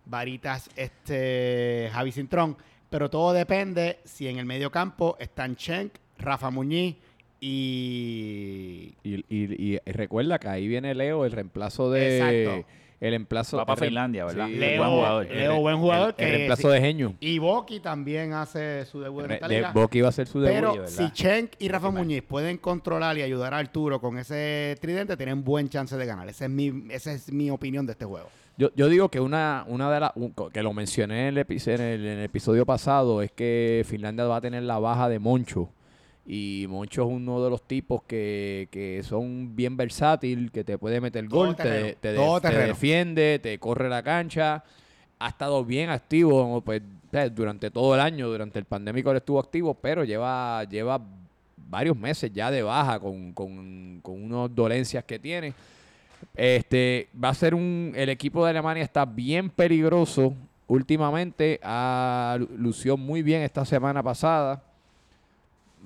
[0.06, 2.56] Varitas, este, Javi Cintrón.
[2.90, 6.96] Pero todo depende si en el medio campo están Schenk, Rafa Muñiz
[7.40, 8.94] y...
[9.02, 12.18] Y, y- y recuerda que ahí viene Leo, el reemplazo de.
[12.52, 12.68] Exacto.
[13.00, 13.56] El reemplazo.
[13.58, 14.46] Va para el rem- Finlandia, ¿verdad?
[14.48, 15.26] Sí, Leo, buen jugador.
[15.30, 16.08] Leo, buen jugador.
[16.08, 17.14] El, que reemplazo de Genio.
[17.20, 19.70] Y Boki también hace su debut en esta de- liga.
[19.72, 20.56] Boki iba a ser su debut.
[20.56, 20.88] Pero ¿verdad?
[20.88, 25.44] si Chen y Rafa Muñiz pueden controlar y ayudar a Arturo con ese tridente, tienen
[25.44, 26.28] buen chance de ganar.
[26.28, 28.26] Esa es mi, esa es mi opinión de este juego.
[28.56, 31.64] Yo, yo digo que una, una de las, un- que lo mencioné en el, epi-
[31.72, 35.20] en, el, en el episodio pasado, es que Finlandia va a tener la baja de
[35.20, 35.68] Moncho.
[36.30, 41.00] Y Moncho es uno de los tipos que, que son bien versátil, que te puede
[41.00, 42.66] meter Todo gol, te, terreno, te, todo te terreno.
[42.68, 44.62] defiende, te corre la cancha.
[45.18, 46.82] Ha estado bien activo pues,
[47.34, 51.00] durante todo el año, durante el pandémico él estuvo activo, pero lleva, lleva
[51.56, 55.54] varios meses ya de baja con, con, con unas dolencias que tiene.
[56.36, 57.92] Este va a ser un.
[57.96, 60.34] El equipo de Alemania está bien peligroso
[60.66, 61.58] últimamente.
[61.62, 64.62] Ha lu- lució muy bien esta semana pasada.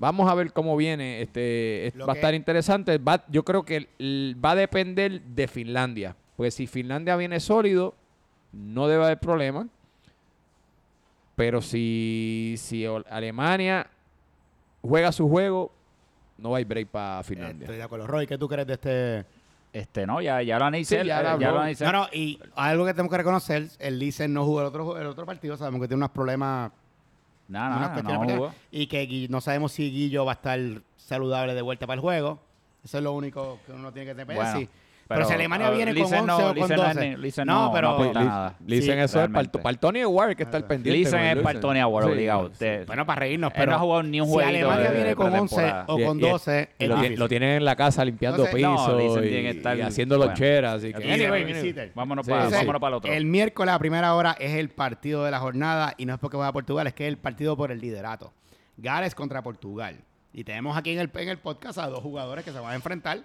[0.02, 1.22] Vamos a ver cómo viene.
[1.22, 2.98] Este va a estar interesante.
[2.98, 3.86] Va- yo creo que
[4.44, 6.16] va a depender de Finlandia.
[6.36, 7.94] Pues si Finlandia viene sólido,
[8.52, 9.68] no debe haber problema.
[11.36, 13.86] Pero si, si Alemania
[14.82, 15.70] juega su juego,
[16.36, 17.66] no hay break para Finlandia.
[17.66, 18.08] Estoy de acuerdo.
[18.08, 19.24] Roy, ¿qué tú crees de este...?
[19.72, 21.00] Este, no, ya, ya lo analicé.
[21.00, 21.84] Sí, ya eh, lo ya lo analicé.
[21.84, 25.06] No, no, y algo que tenemos que reconocer, el Licen no jugó el otro, el
[25.06, 26.72] otro partido, sabemos que tiene unos problemas,
[27.48, 28.54] Unas cuestiones no personales, jugó.
[28.70, 30.58] y que Gui- no sabemos si Guillo va a estar
[30.96, 32.40] saludable de vuelta para el juego.
[32.84, 34.36] Eso es lo único que uno tiene que tener.
[34.36, 34.68] Bueno, sí.
[35.14, 37.08] Pero, si Alemania viene con 11 no- o con Lisen no es 12.
[37.10, 37.98] ni- Lisen no, no- pero...
[37.98, 38.54] no nada.
[38.66, 40.98] Sí, eso es para, el- el Tony Award que está al pendiente.
[40.98, 41.60] Lisen con es el para el.
[41.60, 42.50] Tony Award, obligado.
[42.58, 42.66] sí.
[42.86, 45.14] Bueno, para reírnos, Él pero no ha jugado ni un si jueguito Alemania de- viene
[45.16, 45.84] con 11 pretemporada.
[45.88, 50.16] o con y- 12, Y es lo, tienen en la casa limpiando pisos y, haciendo
[50.16, 50.30] bueno.
[50.30, 50.74] loncheras.
[50.76, 51.90] Así que.
[51.94, 52.54] Vámonos Sí, para sí.
[52.56, 53.12] vámonos para el otro.
[53.12, 56.36] El miércoles a primera hora es el partido de la jornada y no es porque
[56.36, 58.32] va a Portugal, es que es el partido por el liderato.
[58.76, 59.96] Gales contra Portugal.
[60.32, 62.74] Y tenemos aquí en el, en el podcast a dos jugadores que se van a
[62.74, 63.18] enfrentar.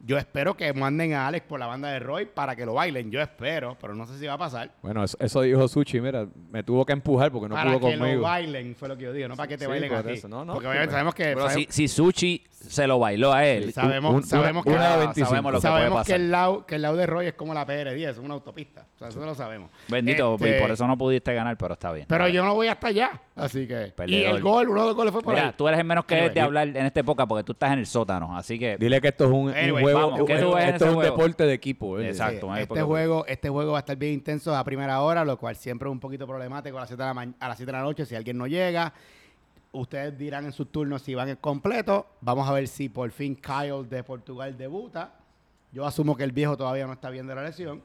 [0.00, 3.10] Yo espero que manden a Alex por la banda de Roy para que lo bailen.
[3.10, 4.70] Yo espero, pero no sé si va a pasar.
[4.80, 7.96] Bueno, eso, eso dijo Suchi, mira, me tuvo que empujar porque no para pudo que
[7.96, 8.22] lo conmigo.
[8.22, 10.10] bailen, fue lo que yo digo, no para que te Sí, bailen por a ti.
[10.12, 10.28] eso.
[10.28, 11.24] No, no, porque obviamente sabemos que...
[11.24, 14.78] Pero si, sabemos- si Suchi se lo bailó a él, sabemos, un- sabemos una- que,
[14.78, 15.28] una de la- 25.
[15.30, 18.10] sabemos lo que puede el, lado, que el lado de Roy es como la PR10,
[18.10, 18.86] es una autopista.
[18.94, 19.70] O sea, eso lo sabemos.
[19.88, 22.06] Bendito, Este, y por eso no pudiste ganar, pero está bien.
[22.08, 23.92] Pero yo no voy hasta allá, así que...
[24.06, 25.54] Y el gol, uno de los goles fue por Mira, ahí.
[25.56, 27.80] tú eres el menos que Anyway, de hablar en esta época porque tú estás en
[27.80, 30.54] el sótano, así que Dile que esto es un, un Anyway, juego, vamos, ¿qué tú
[30.54, 31.16] ves en esto ese es un juego?
[31.16, 31.98] deporte de equipo.
[31.98, 32.08] ¿eh?
[32.08, 32.48] Exacto.
[32.54, 35.56] Sí, este juego, este juego va a estar bien intenso a primera hora, lo cual
[35.56, 37.78] siempre es un poquito problemático a las 7 de la, ma- a las 7 de
[37.78, 38.92] la noche si alguien no llega.
[39.72, 42.06] Ustedes dirán en sus turnos si van en completo.
[42.22, 45.12] Vamos a ver si por fin Kyle de Portugal debuta.
[45.72, 47.82] Yo asumo que el viejo todavía no está bien de la lesión.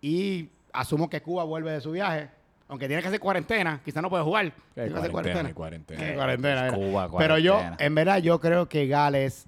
[0.00, 2.28] Y asumo que Cuba vuelve de su viaje.
[2.68, 4.52] Aunque tiene que hacer cuarentena, quizá no puede jugar.
[4.74, 5.98] Tiene que hacer cuarentena, cuarentena.
[5.98, 6.10] cuarentena.
[6.12, 6.72] Eh, cuarentena, era.
[6.76, 9.46] Cuba, Pero yo, en verdad, yo creo que Gales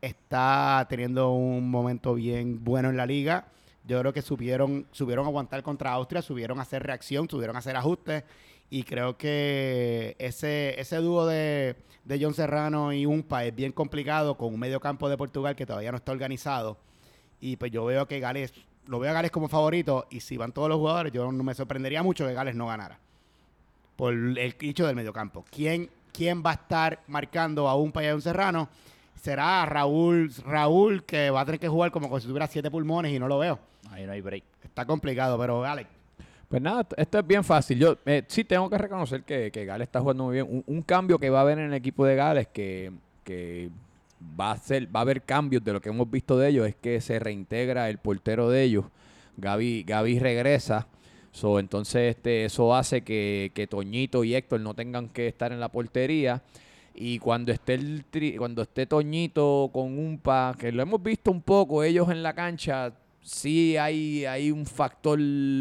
[0.00, 3.46] está teniendo un momento bien bueno en la liga.
[3.86, 8.24] Yo creo que supieron, supieron aguantar contra Austria, supieron hacer reacción, supieron hacer ajustes.
[8.68, 14.36] Y creo que ese, ese dúo de, de John Serrano y Umpa es bien complicado
[14.36, 16.78] con un medio campo de Portugal que todavía no está organizado.
[17.40, 18.52] Y pues yo veo que Gales,
[18.86, 20.06] lo veo a Gales como favorito.
[20.10, 22.98] Y si van todos los jugadores, yo no me sorprendería mucho que Gales no ganara
[24.00, 25.44] por el hecho del mediocampo.
[25.50, 28.70] ¿Quién, ¿Quién va a estar marcando a un Payón Serrano?
[29.20, 33.18] Será Raúl, Raúl que va a tener que jugar como si tuviera siete pulmones y
[33.18, 33.58] no lo veo.
[33.90, 34.44] Ahí no hay break.
[34.64, 35.90] Está complicado, pero Alex,
[36.48, 37.78] Pues nada, esto es bien fácil.
[37.78, 40.46] Yo eh, sí tengo que reconocer que, que Gales está jugando muy bien.
[40.48, 42.92] Un, un cambio que va a haber en el equipo de Gales que,
[43.22, 43.70] que
[44.38, 46.76] va a ser, va a haber cambios de lo que hemos visto de ellos, es
[46.76, 48.86] que se reintegra el portero de ellos.
[49.36, 50.86] Gaby, Gaby regresa.
[51.32, 55.60] So, entonces este, eso hace que, que Toñito y Héctor no tengan que estar en
[55.60, 56.42] la portería.
[56.94, 61.40] Y cuando esté el tri- cuando esté Toñito con Umpa, que lo hemos visto un
[61.42, 65.18] poco, ellos en la cancha, sí hay, hay un factor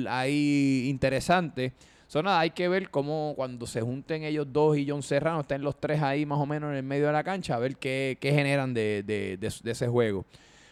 [0.10, 1.74] ahí interesante.
[2.08, 5.62] So, nada, hay que ver cómo cuando se junten ellos dos y John Serrano, estén
[5.62, 8.18] los tres ahí más o menos en el medio de la cancha, a ver qué,
[8.20, 10.26] qué generan de, de- de- de ese juego.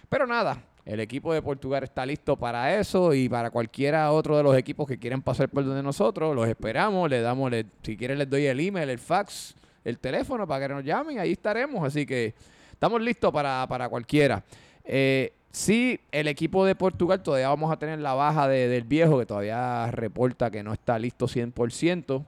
[0.10, 4.41] Pero nada, el equipo de Portugal está listo para eso y para cualquiera otro de
[4.41, 8.18] los equipos que quieran pasar por donde nosotros, los esperamos, le damos, le- si quieren
[8.18, 9.53] les doy el email, el fax,
[9.88, 12.34] el teléfono para que nos llamen, ahí estaremos, así que
[12.72, 14.44] estamos listos para, para cualquiera.
[14.84, 19.18] Eh, sí, el equipo de Portugal todavía vamos a tener la baja de- del viejo,
[19.20, 22.26] que todavía reporta que no está listo 100%.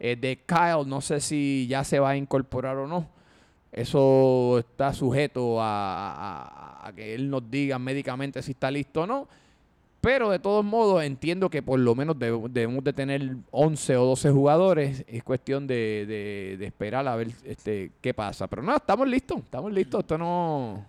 [0.00, 3.08] Eh, de Kyle, no sé si ya se va a incorporar o no.
[3.72, 6.12] Eso está sujeto a,
[6.84, 9.28] a- a que él nos diga médicamente si está listo o no.
[10.00, 14.04] Pero de todos modos entiendo que por lo menos deb- debemos de tener 11 o
[14.06, 15.04] 12 jugadores.
[15.08, 18.46] Es cuestión de, de- de esperar a ver este, qué pasa.
[18.46, 19.38] Pero no, estamos listos.
[19.38, 20.00] Estamos listos.
[20.00, 20.84] Esto no...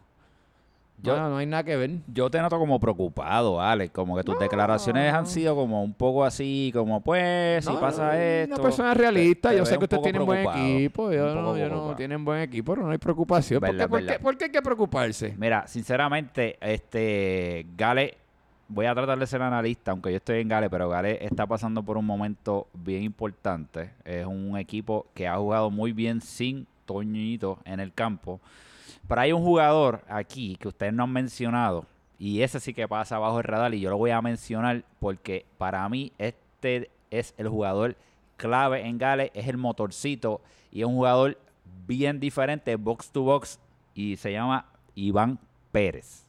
[1.01, 1.91] Yo- no, no hay nada que ver.
[2.13, 3.91] Yo te noto como preocupado, Alex.
[3.93, 8.55] Como que tus declaraciones han sido como un poco así, como pues, si pasa esto.
[8.55, 9.49] Una persona realista.
[9.49, 11.11] te- yo sé que ustedes tienen buen equipo.
[11.11, 13.59] Yo no, yo no tienen buen equipo, pero no hay preocupación.
[13.61, 14.21] ¿Por qué, Verdad, por qué- verdad.
[14.21, 15.33] por qué hay que preocuparse?
[15.37, 18.17] Mira, sinceramente, este Gale,
[18.69, 21.83] voy a tratar de ser analista, aunque yo estoy en Gale, pero Gale está pasando
[21.83, 23.91] por un momento bien importante.
[24.05, 28.39] Es un equipo que ha jugado muy bien sin Toñito en el campo.
[29.07, 31.85] Pero hay un jugador aquí que ustedes no han mencionado,
[32.19, 35.45] y ese sí que pasa bajo el radar, y yo lo voy a mencionar porque
[35.57, 37.95] para mí este es el jugador
[38.37, 40.41] clave en Gale, es el motorcito,
[40.71, 41.39] y es un jugador
[41.87, 43.59] bien diferente, box to box,
[43.95, 45.39] y se llama Iván
[45.71, 46.28] Pérez.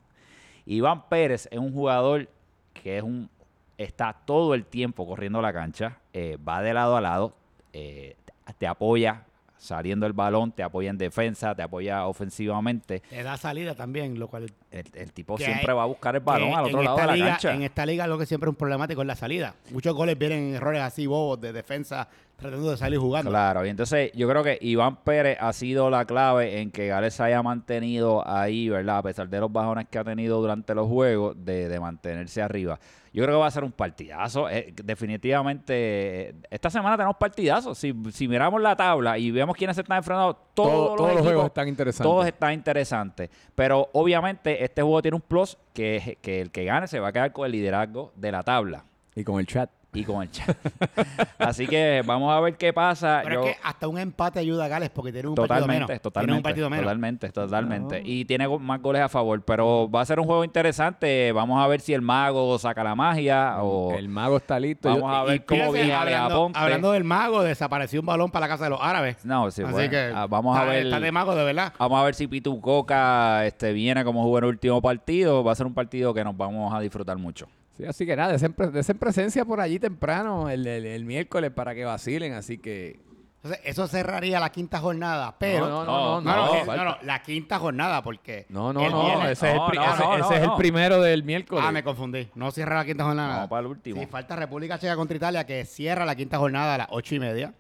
[0.75, 2.29] Iván Pérez es un jugador
[2.73, 3.29] que es un
[3.77, 7.35] está todo el tiempo corriendo la cancha, eh, va de lado a lado,
[7.73, 8.15] eh,
[8.59, 9.25] te apoya
[9.57, 13.01] saliendo el balón, te apoya en defensa, te apoya ofensivamente.
[13.01, 16.21] te da salida también, lo cual El, el tipo siempre hay- va a buscar el
[16.23, 17.55] balón al otro lado de la liga- cancha.
[17.55, 19.55] En esta liga lo que siempre es un problemático es la salida.
[19.73, 22.09] Muchos goles vienen en errores así bobos de defensa
[22.41, 23.31] tratando de salir jugando.
[23.31, 27.15] Claro, y entonces yo creo que Iván Pérez ha sido la clave en que Gales
[27.15, 28.99] se haya mantenido ahí, ¿verdad?
[28.99, 32.79] A pesar de los bajones que ha tenido durante los juegos, de, de mantenerse arriba.
[33.13, 34.49] Yo creo que va a ser un partidazo.
[34.49, 37.77] Eh, definitivamente, eh, esta semana tenemos partidazos.
[37.77, 41.09] Si, si miramos la tabla y vemos quiénes se están enfrentando, todos, Todo- los, todos
[41.09, 42.11] los equipos, juegos están interesantes.
[42.11, 43.31] Todos están interesantes.
[43.55, 47.33] Pero obviamente este juego tiene un plus que el que gane se va a quedar
[47.33, 48.85] con el liderazgo de la tabla
[49.17, 49.69] Y con el chat.
[49.93, 50.57] Y con el chat.
[51.39, 53.21] Así que vamos a ver qué pasa.
[53.25, 55.87] Pero Yo- es que hasta un empate ayuda a Gales porque tiene un partido Totalmente,
[55.87, 56.03] menos.
[56.03, 56.27] totalmente.
[56.27, 56.85] Tiene un partido menos.
[56.85, 58.03] Totalmente, totalmente.
[58.05, 59.43] Y tiene más goles a favor.
[59.45, 61.33] Pero va a ser un juego interesante.
[61.33, 64.89] Vamos a ver si el mago saca la magia o El mago está listo.
[64.89, 68.53] vamos Yo- a ver cómo viene hablando, hablando del mago, desapareció un balón para la
[68.53, 69.25] casa de los árabes.
[69.25, 70.85] No, sí, Así bueno, que ah, vamos a está, ver.
[70.87, 71.73] está de mago de verdad.
[71.79, 75.43] Vamos a ver si Pitu Coca este, viene como jugó en el último partido.
[75.43, 77.47] Va a ser un partido que nos vamos a disfrutar mucho.
[77.81, 81.75] Sí, así que nada, desen, desen presencia por allí temprano el, el- el miércoles para
[81.75, 82.35] que vacilen.
[82.35, 83.01] Así que.
[83.43, 85.67] Entonces, eso cerraría la quinta jornada, pero...
[85.67, 88.45] no, no, no, no, No, no, no, no, no, la quinta jornada, porque...
[88.51, 90.41] No, no, no, viernes- ese, es, el, No, pri- no, ese- no, ese no, es
[90.43, 90.57] el no.
[90.59, 91.65] primero del miércoles.
[91.67, 92.29] Ah, me confundí.
[92.35, 93.35] No cierra la quinta jornada.
[93.37, 93.99] Vamos para el último.
[93.99, 97.19] Sí, falta República Checa contra Italia, que cierra la quinta jornada a las ocho y
[97.21, 97.55] media.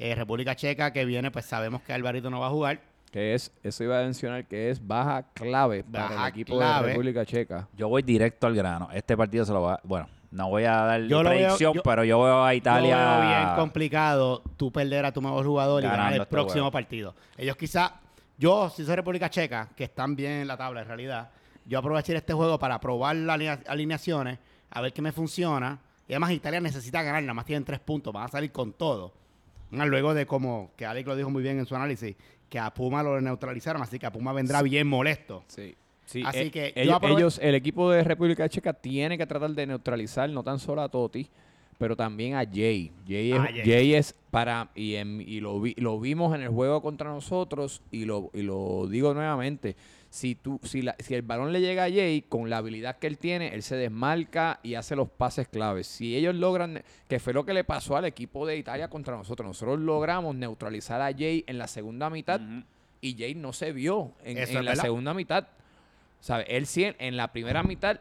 [0.00, 2.80] Eh, República Checa que viene, pues sabemos que Alvarito no va a jugar.
[3.14, 6.82] Que es, eso iba a mencionar que es baja clave para Baja el equipo clave.
[6.88, 7.68] de República Checa.
[7.76, 8.88] Yo voy directo al grano.
[8.92, 9.80] Este partido se lo va a...
[9.84, 12.90] Bueno, no voy a dar Yo veo- predicción, yo- pero yo veo a Italia...
[12.90, 16.62] Yo veo bien complicado tú perder a tu mejor jugador y ganar el este próximo
[16.64, 16.72] juego.
[16.72, 17.14] partido.
[17.36, 18.00] Ellos quizá,
[18.36, 21.30] yo, si soy República Checa, que están bien en la tabla en realidad,
[21.66, 24.40] yo aprovecharía este juego para probar las alinea- alineaciones,
[24.70, 25.78] a ver qué me funciona.
[26.08, 29.12] Y además Italia necesita ganar, nada más tienen tres puntos, van a salir con todo.
[29.70, 32.14] Luego de como, que Alex lo dijo muy bien en su análisis,
[32.54, 35.42] que a Puma lo neutralizaron, así que a Puma vendrá bien molesto.
[35.48, 35.74] Sí.
[36.06, 40.30] Sí, Así eh, que ellos, el equipo de República Checa tiene que tratar de neutralizar
[40.30, 41.26] no tan solo a Totti,
[41.78, 42.92] pero también a Jay.
[43.08, 43.62] Jay es, A Jay.
[43.64, 47.82] Jay es para, y, en- y lo, vi- lo vimos en el juego contra nosotros,
[47.90, 49.74] y lo, y lo digo nuevamente,
[50.14, 53.08] si, tú, si, la- si el balón le llega a Jay, con la habilidad que
[53.08, 55.88] él tiene, él se desmarca y hace los pases claves.
[55.88, 59.44] Si ellos logran, que fue lo que le pasó al equipo de Italia contra nosotros,
[59.48, 62.40] nosotros logramos neutralizar a Jay en la segunda mitad,
[63.00, 65.48] y Jay no se vio en, la segunda mitad.
[66.20, 66.44] ¿Sabe?
[66.48, 67.98] Él sí, en- la primera mitad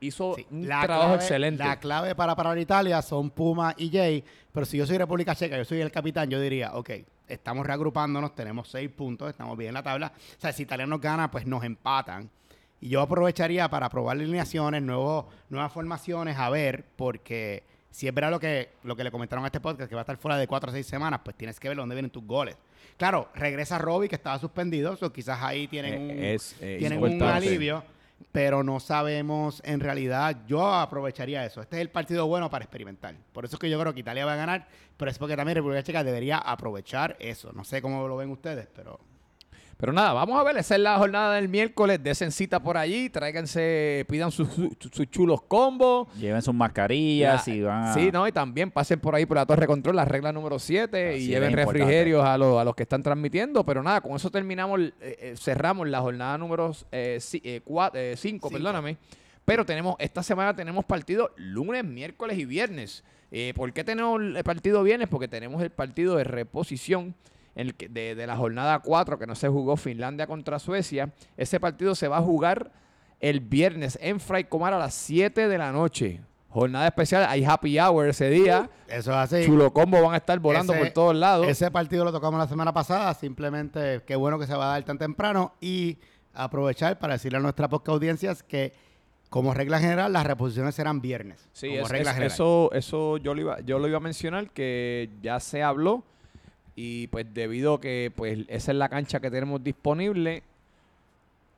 [0.00, 1.62] hizo Sí, un la trabajo clave- excelente.
[1.62, 4.24] La clave para parar a Italia son Puma y Jay.
[4.52, 6.90] Pero si yo soy República Checa, yo soy el capitán, yo diría, ok,
[7.28, 10.12] estamos reagrupándonos, tenemos seis puntos, estamos bien en la tabla.
[10.16, 12.30] O sea, si Italia nos gana, pues nos empatan.
[12.80, 18.30] Y yo aprovecharía para probar alineaciones, nuevos, nuevas formaciones, a ver, porque si es verdad
[18.30, 20.46] lo que, lo que le comentaron a este podcast, que va a estar fuera de
[20.46, 22.56] cuatro o seis semanas, pues tienes que ver dónde vienen tus goles.
[22.98, 27.02] Claro, regresa Robbie, que estaba suspendido, o quizás ahí tienen Eh, un, es, eh, tienen
[27.02, 27.82] un alivio,
[28.32, 30.44] pero no sabemos en realidad.
[30.46, 31.60] Yo aprovecharía eso.
[31.60, 33.16] Este es el partido bueno para experimentar.
[33.32, 35.56] Por eso es que yo creo que Italia va a ganar, pero es porque también
[35.56, 37.52] República Checa debería aprovechar eso.
[37.52, 39.00] No sé cómo lo ven ustedes, pero
[39.78, 42.02] Pero nada, vamos a ver, esa es la jornada del miércoles.
[42.02, 46.08] Desen cita por allí, tráiganse, pidan sus, sus- sus chulos combos.
[46.18, 47.92] Lleven sus mascarillas La- y van a...
[47.94, 51.10] Sí, no, y también pasen por ahí por la torre control, la regla número 7,
[51.10, 53.64] Así y lleven refrigerios a, los, a los que están transmitiendo.
[53.64, 58.50] Pero nada, con eso terminamos, eh, eh, cerramos la jornada número 5, Cinco.
[58.50, 58.96] perdóname.
[59.44, 63.04] Pero tenemos, esta semana tenemos partido lunes, miércoles y viernes.
[63.30, 65.08] Eh, ¿Por qué tenemos el partido viernes?
[65.08, 67.14] Porque tenemos el partido de reposición
[67.56, 71.12] el que- de, de la jornada 4 que no se jugó Finlandia contra Suecia.
[71.36, 72.70] Ese partido se va a jugar
[73.18, 76.20] el viernes en Fray Comar a las 7 de la noche.
[76.50, 78.70] Jornada especial, hay happy hour ese día.
[78.88, 79.44] eso es así.
[79.44, 81.48] Chulo combo van a estar volando Ese- por todos lados.
[81.48, 83.12] Ese partido lo tocamos la semana pasada.
[83.14, 85.98] Simplemente qué bueno que se va a dar tan temprano y
[86.32, 88.72] aprovechar para decirle a nuestra podcast audiencias que,
[89.28, 91.48] como regla general, las reposiciones serán viernes.
[91.52, 92.32] Sí, como es- regla es- general.
[92.34, 96.04] eso, eso yo lo iba, yo lo iba a mencionar que ya se habló
[96.76, 100.42] y pues debido a que pues esa es la cancha que tenemos disponible,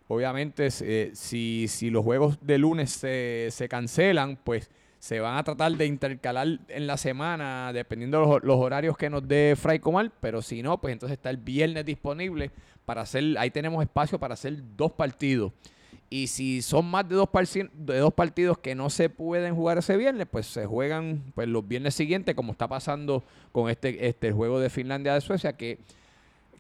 [0.06, 5.42] obviamente eh, si, si los juegos de lunes se, se cancelan, pues se van a
[5.42, 9.80] tratar de intercalar en la semana dependiendo de los, los horarios que nos dé Fray
[9.80, 12.52] Comal, pero si no, pues entonces está el viernes disponible
[12.84, 15.52] para hacer, ahí tenemos espacio para hacer dos partidos.
[16.11, 19.76] Y si son más de dos, parci- de dos partidos que no se pueden jugar
[19.78, 24.32] ese viernes, pues se juegan pues, los viernes siguientes, como está pasando con este, este
[24.32, 25.78] juego de Finlandia de Suecia, que,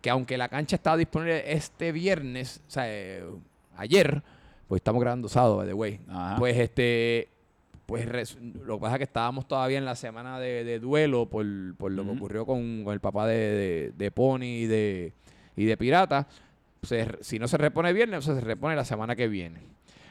[0.02, 3.24] que aunque la cancha estaba disponible este viernes, o sea, eh,
[3.76, 4.22] ayer,
[4.68, 6.36] pues estamos grabando sábado, by the way, Ajá.
[6.38, 7.28] pues este
[7.86, 8.36] pues
[8.66, 11.46] lo que pasa es que estábamos todavía en la semana de, de duelo por,
[11.78, 15.14] por lo que ocurrió con, con el papá de, de, de Pony y de,
[15.56, 16.28] y de Pirata.
[16.82, 19.60] Se- si no se repone viernes, se repone la semana que viene.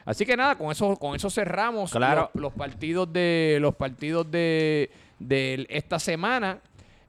[0.05, 2.29] Así que nada, con eso, con eso cerramos Claro.
[2.33, 4.89] los, los partidos de los partidos de,
[5.19, 6.59] de esta semana.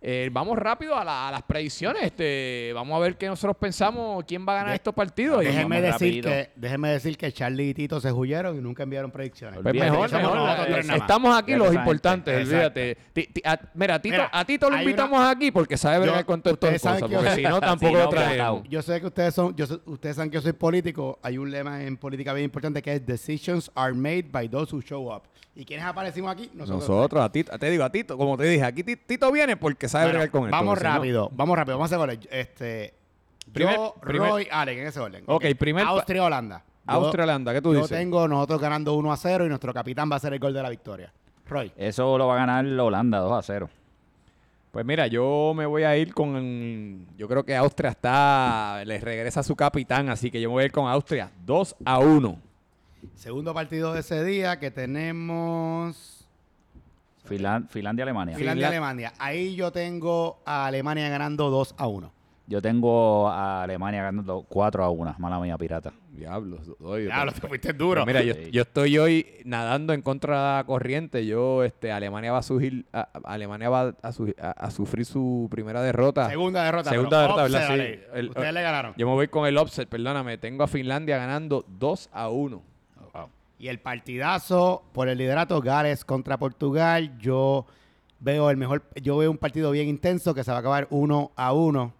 [0.01, 2.05] Eh, vamos rápido a, la- a las predicciones.
[2.05, 5.45] Este, vamos a ver qué nosotros pensamos, quién va a ganar De- estos partidos.
[5.45, 6.29] Vamos decir, rapidito.
[6.29, 9.59] que, déjenme decir que Charlie y Tito se huyeron y nunca enviaron predicciones.
[9.61, 10.79] Pues mejor, mejor.
[10.95, 12.55] Estamos aquí los importantes, Exacto.
[12.57, 12.97] olvídate.
[13.13, 15.99] Ti- ti- a- mira, a Tito, Mira, a Tito lo una- invitamos aquí porque sabe
[16.01, 17.95] bregar Yo- con todo esto ustedes saben cosas, que yo- porque si no tampoco Si
[17.95, 18.69] no, lo traemos.
[18.69, 21.19] Yo sé que ustedes son, yo ustedes saben que yo soy político.
[21.23, 24.81] Hay un lema en política bien importante que es decisions are made by those who
[24.81, 25.23] show up.
[25.59, 26.49] ¿Y quiénes aparecimos aquí?
[26.55, 29.89] Nosotros, a Tito, te digo, a Tito, como te dije, aquí Ti- Tito viene porque
[29.89, 32.19] sabe Bueno, bregar con vamos no- rápido, vamos rápido, vamos a hacer goles.
[32.31, 32.95] Este,
[33.53, 35.25] Primer- yo, primer- Roy, Alex, en ese orden.
[35.27, 36.63] Ok, primer pa- Austria, Holanda.
[36.87, 37.99] Yo- Austria, Holanda, ¿qué tú yo dices?
[37.99, 40.63] tengo nosotros ganando 1 a 0 y nuestro capitán va a ser el gol de
[40.63, 41.13] la victoria.
[41.49, 41.73] Roy.
[41.77, 43.69] Eso lo va a ganar Holanda 2 a 0.
[44.71, 47.05] Pues mira, yo me voy a ir con.
[47.17, 48.83] Yo creo que Austria está.
[48.85, 51.99] Les regresa su capitán, así que yo me voy a ir con Austria 2 a
[51.99, 52.39] 1.
[53.15, 56.27] Segundo partido de ese día que tenemos
[57.25, 58.37] Filan- Finlandia-Alemania.
[58.37, 59.13] Finlandia-Alemania.
[59.19, 62.13] Ahí yo tengo a Alemania ganando 2 a 1.
[62.47, 65.17] Yo tengo a Alemania ganando 4 a 1.
[65.19, 65.93] Mala mía, pirata.
[66.11, 67.33] Diablos, doy, doy.
[67.39, 68.07] te fuiste duro.
[68.07, 71.27] Mira, yo, estoy hoy nadando en contra de la corriente.
[71.27, 75.05] Yo, este, Alemania va a surgir, a- a- Alemania va a, su- a- a sufrir
[75.05, 76.27] su primera derrota.
[76.31, 76.89] Segunda derrota.
[76.91, 77.61] Segunda derrota, ¿verdad?
[77.61, 77.83] upset, Sí.
[77.83, 78.19] Ale.
[78.21, 78.95] El- Ustedes le ganaron.
[78.97, 80.39] Yo me voy con el offset, perdóname.
[80.39, 82.63] Tengo a Finlandia ganando 2 a 1.
[83.59, 87.67] Y el partidazo por el liderato Gales contra Portugal, yo
[88.21, 91.33] veo el mejor, yo veo un partido bien intenso que se va a acabar uno
[91.37, 91.93] a uno.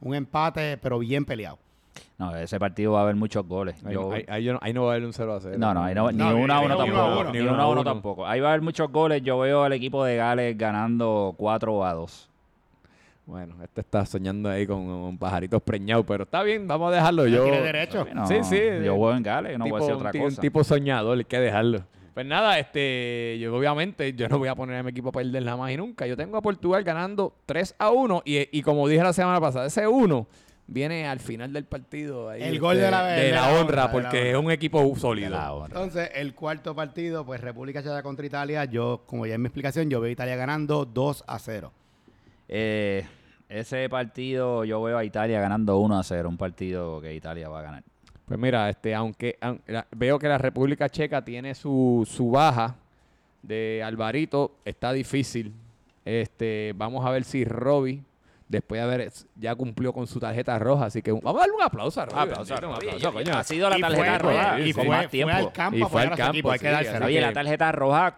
[0.00, 1.58] Un empate, pero bien peleado.
[2.16, 3.84] No, ese partido va a haber muchos goles.
[3.84, 5.56] Ahí, Yo- ahí- ahí ahí no va a haber un 0 a 0.
[5.58, 7.20] no, no, ahí no, ni No, uno a ni uno uno a tampoco.
[7.20, 7.30] uno.
[7.32, 8.26] Ni uno a uno tampoco.
[8.26, 9.22] Ahí va a haber muchos goles.
[9.22, 12.28] Yo veo al equipo de Gales ganando 4 a 2.
[13.28, 17.26] Bueno, este está soñando ahí con, con pajaritos preñados, pero está bien, vamos a dejarlo.
[17.26, 18.06] Yo, Tiene derecho.
[18.14, 18.58] No, Sí, sí.
[18.82, 20.40] Yo voy en Gales, no tipo, voy a decir otra ti- un cosa.
[20.40, 21.84] tipo soñador, hay que dejarlo.
[22.14, 25.42] Pues nada, este, yo obviamente yo no voy a poner a mi equipo a perder
[25.44, 26.06] nada más y nunca.
[26.06, 29.66] Yo tengo a Portugal ganando 3 a 1 y, y como dije la semana pasada,
[29.66, 30.26] ese 1
[30.66, 32.30] viene al final del partido.
[32.30, 34.36] ahí, El gol de la- de de la la honra, honra, de la porque es
[34.38, 35.28] un equipo sólido.
[35.28, 35.52] la.
[35.66, 39.90] Entonces, el cuarto partido, pues República Checa contra Italia, yo, como ya en mi explicación,
[39.90, 41.72] yo veo a Italia ganando 2 a 0.
[42.48, 43.04] Eh,
[43.48, 46.28] ese partido yo veo a Italia ganando 1 a 0.
[46.28, 47.82] Un partido que Italia va a ganar.
[48.26, 52.76] Pues mira, este, aunque aun- la- veo que la República Checa tiene su, su baja
[53.42, 55.54] de Alvarito, está difícil.
[56.04, 58.02] Este, vamos a ver si Robbie,
[58.48, 61.62] después de haber ya cumplió con su tarjeta roja, así que vamos a darle un
[61.62, 62.20] aplauso a Robbie.
[62.32, 63.34] Aplauso, un coño.
[63.36, 65.34] Ha sido la Y tarjeta fue, roja y con fue, más fue tiempo.
[65.36, 66.96] al campo Y fue al equipo, campo, hay que sí, dársela.
[66.98, 68.14] así Oye, la tarjeta roja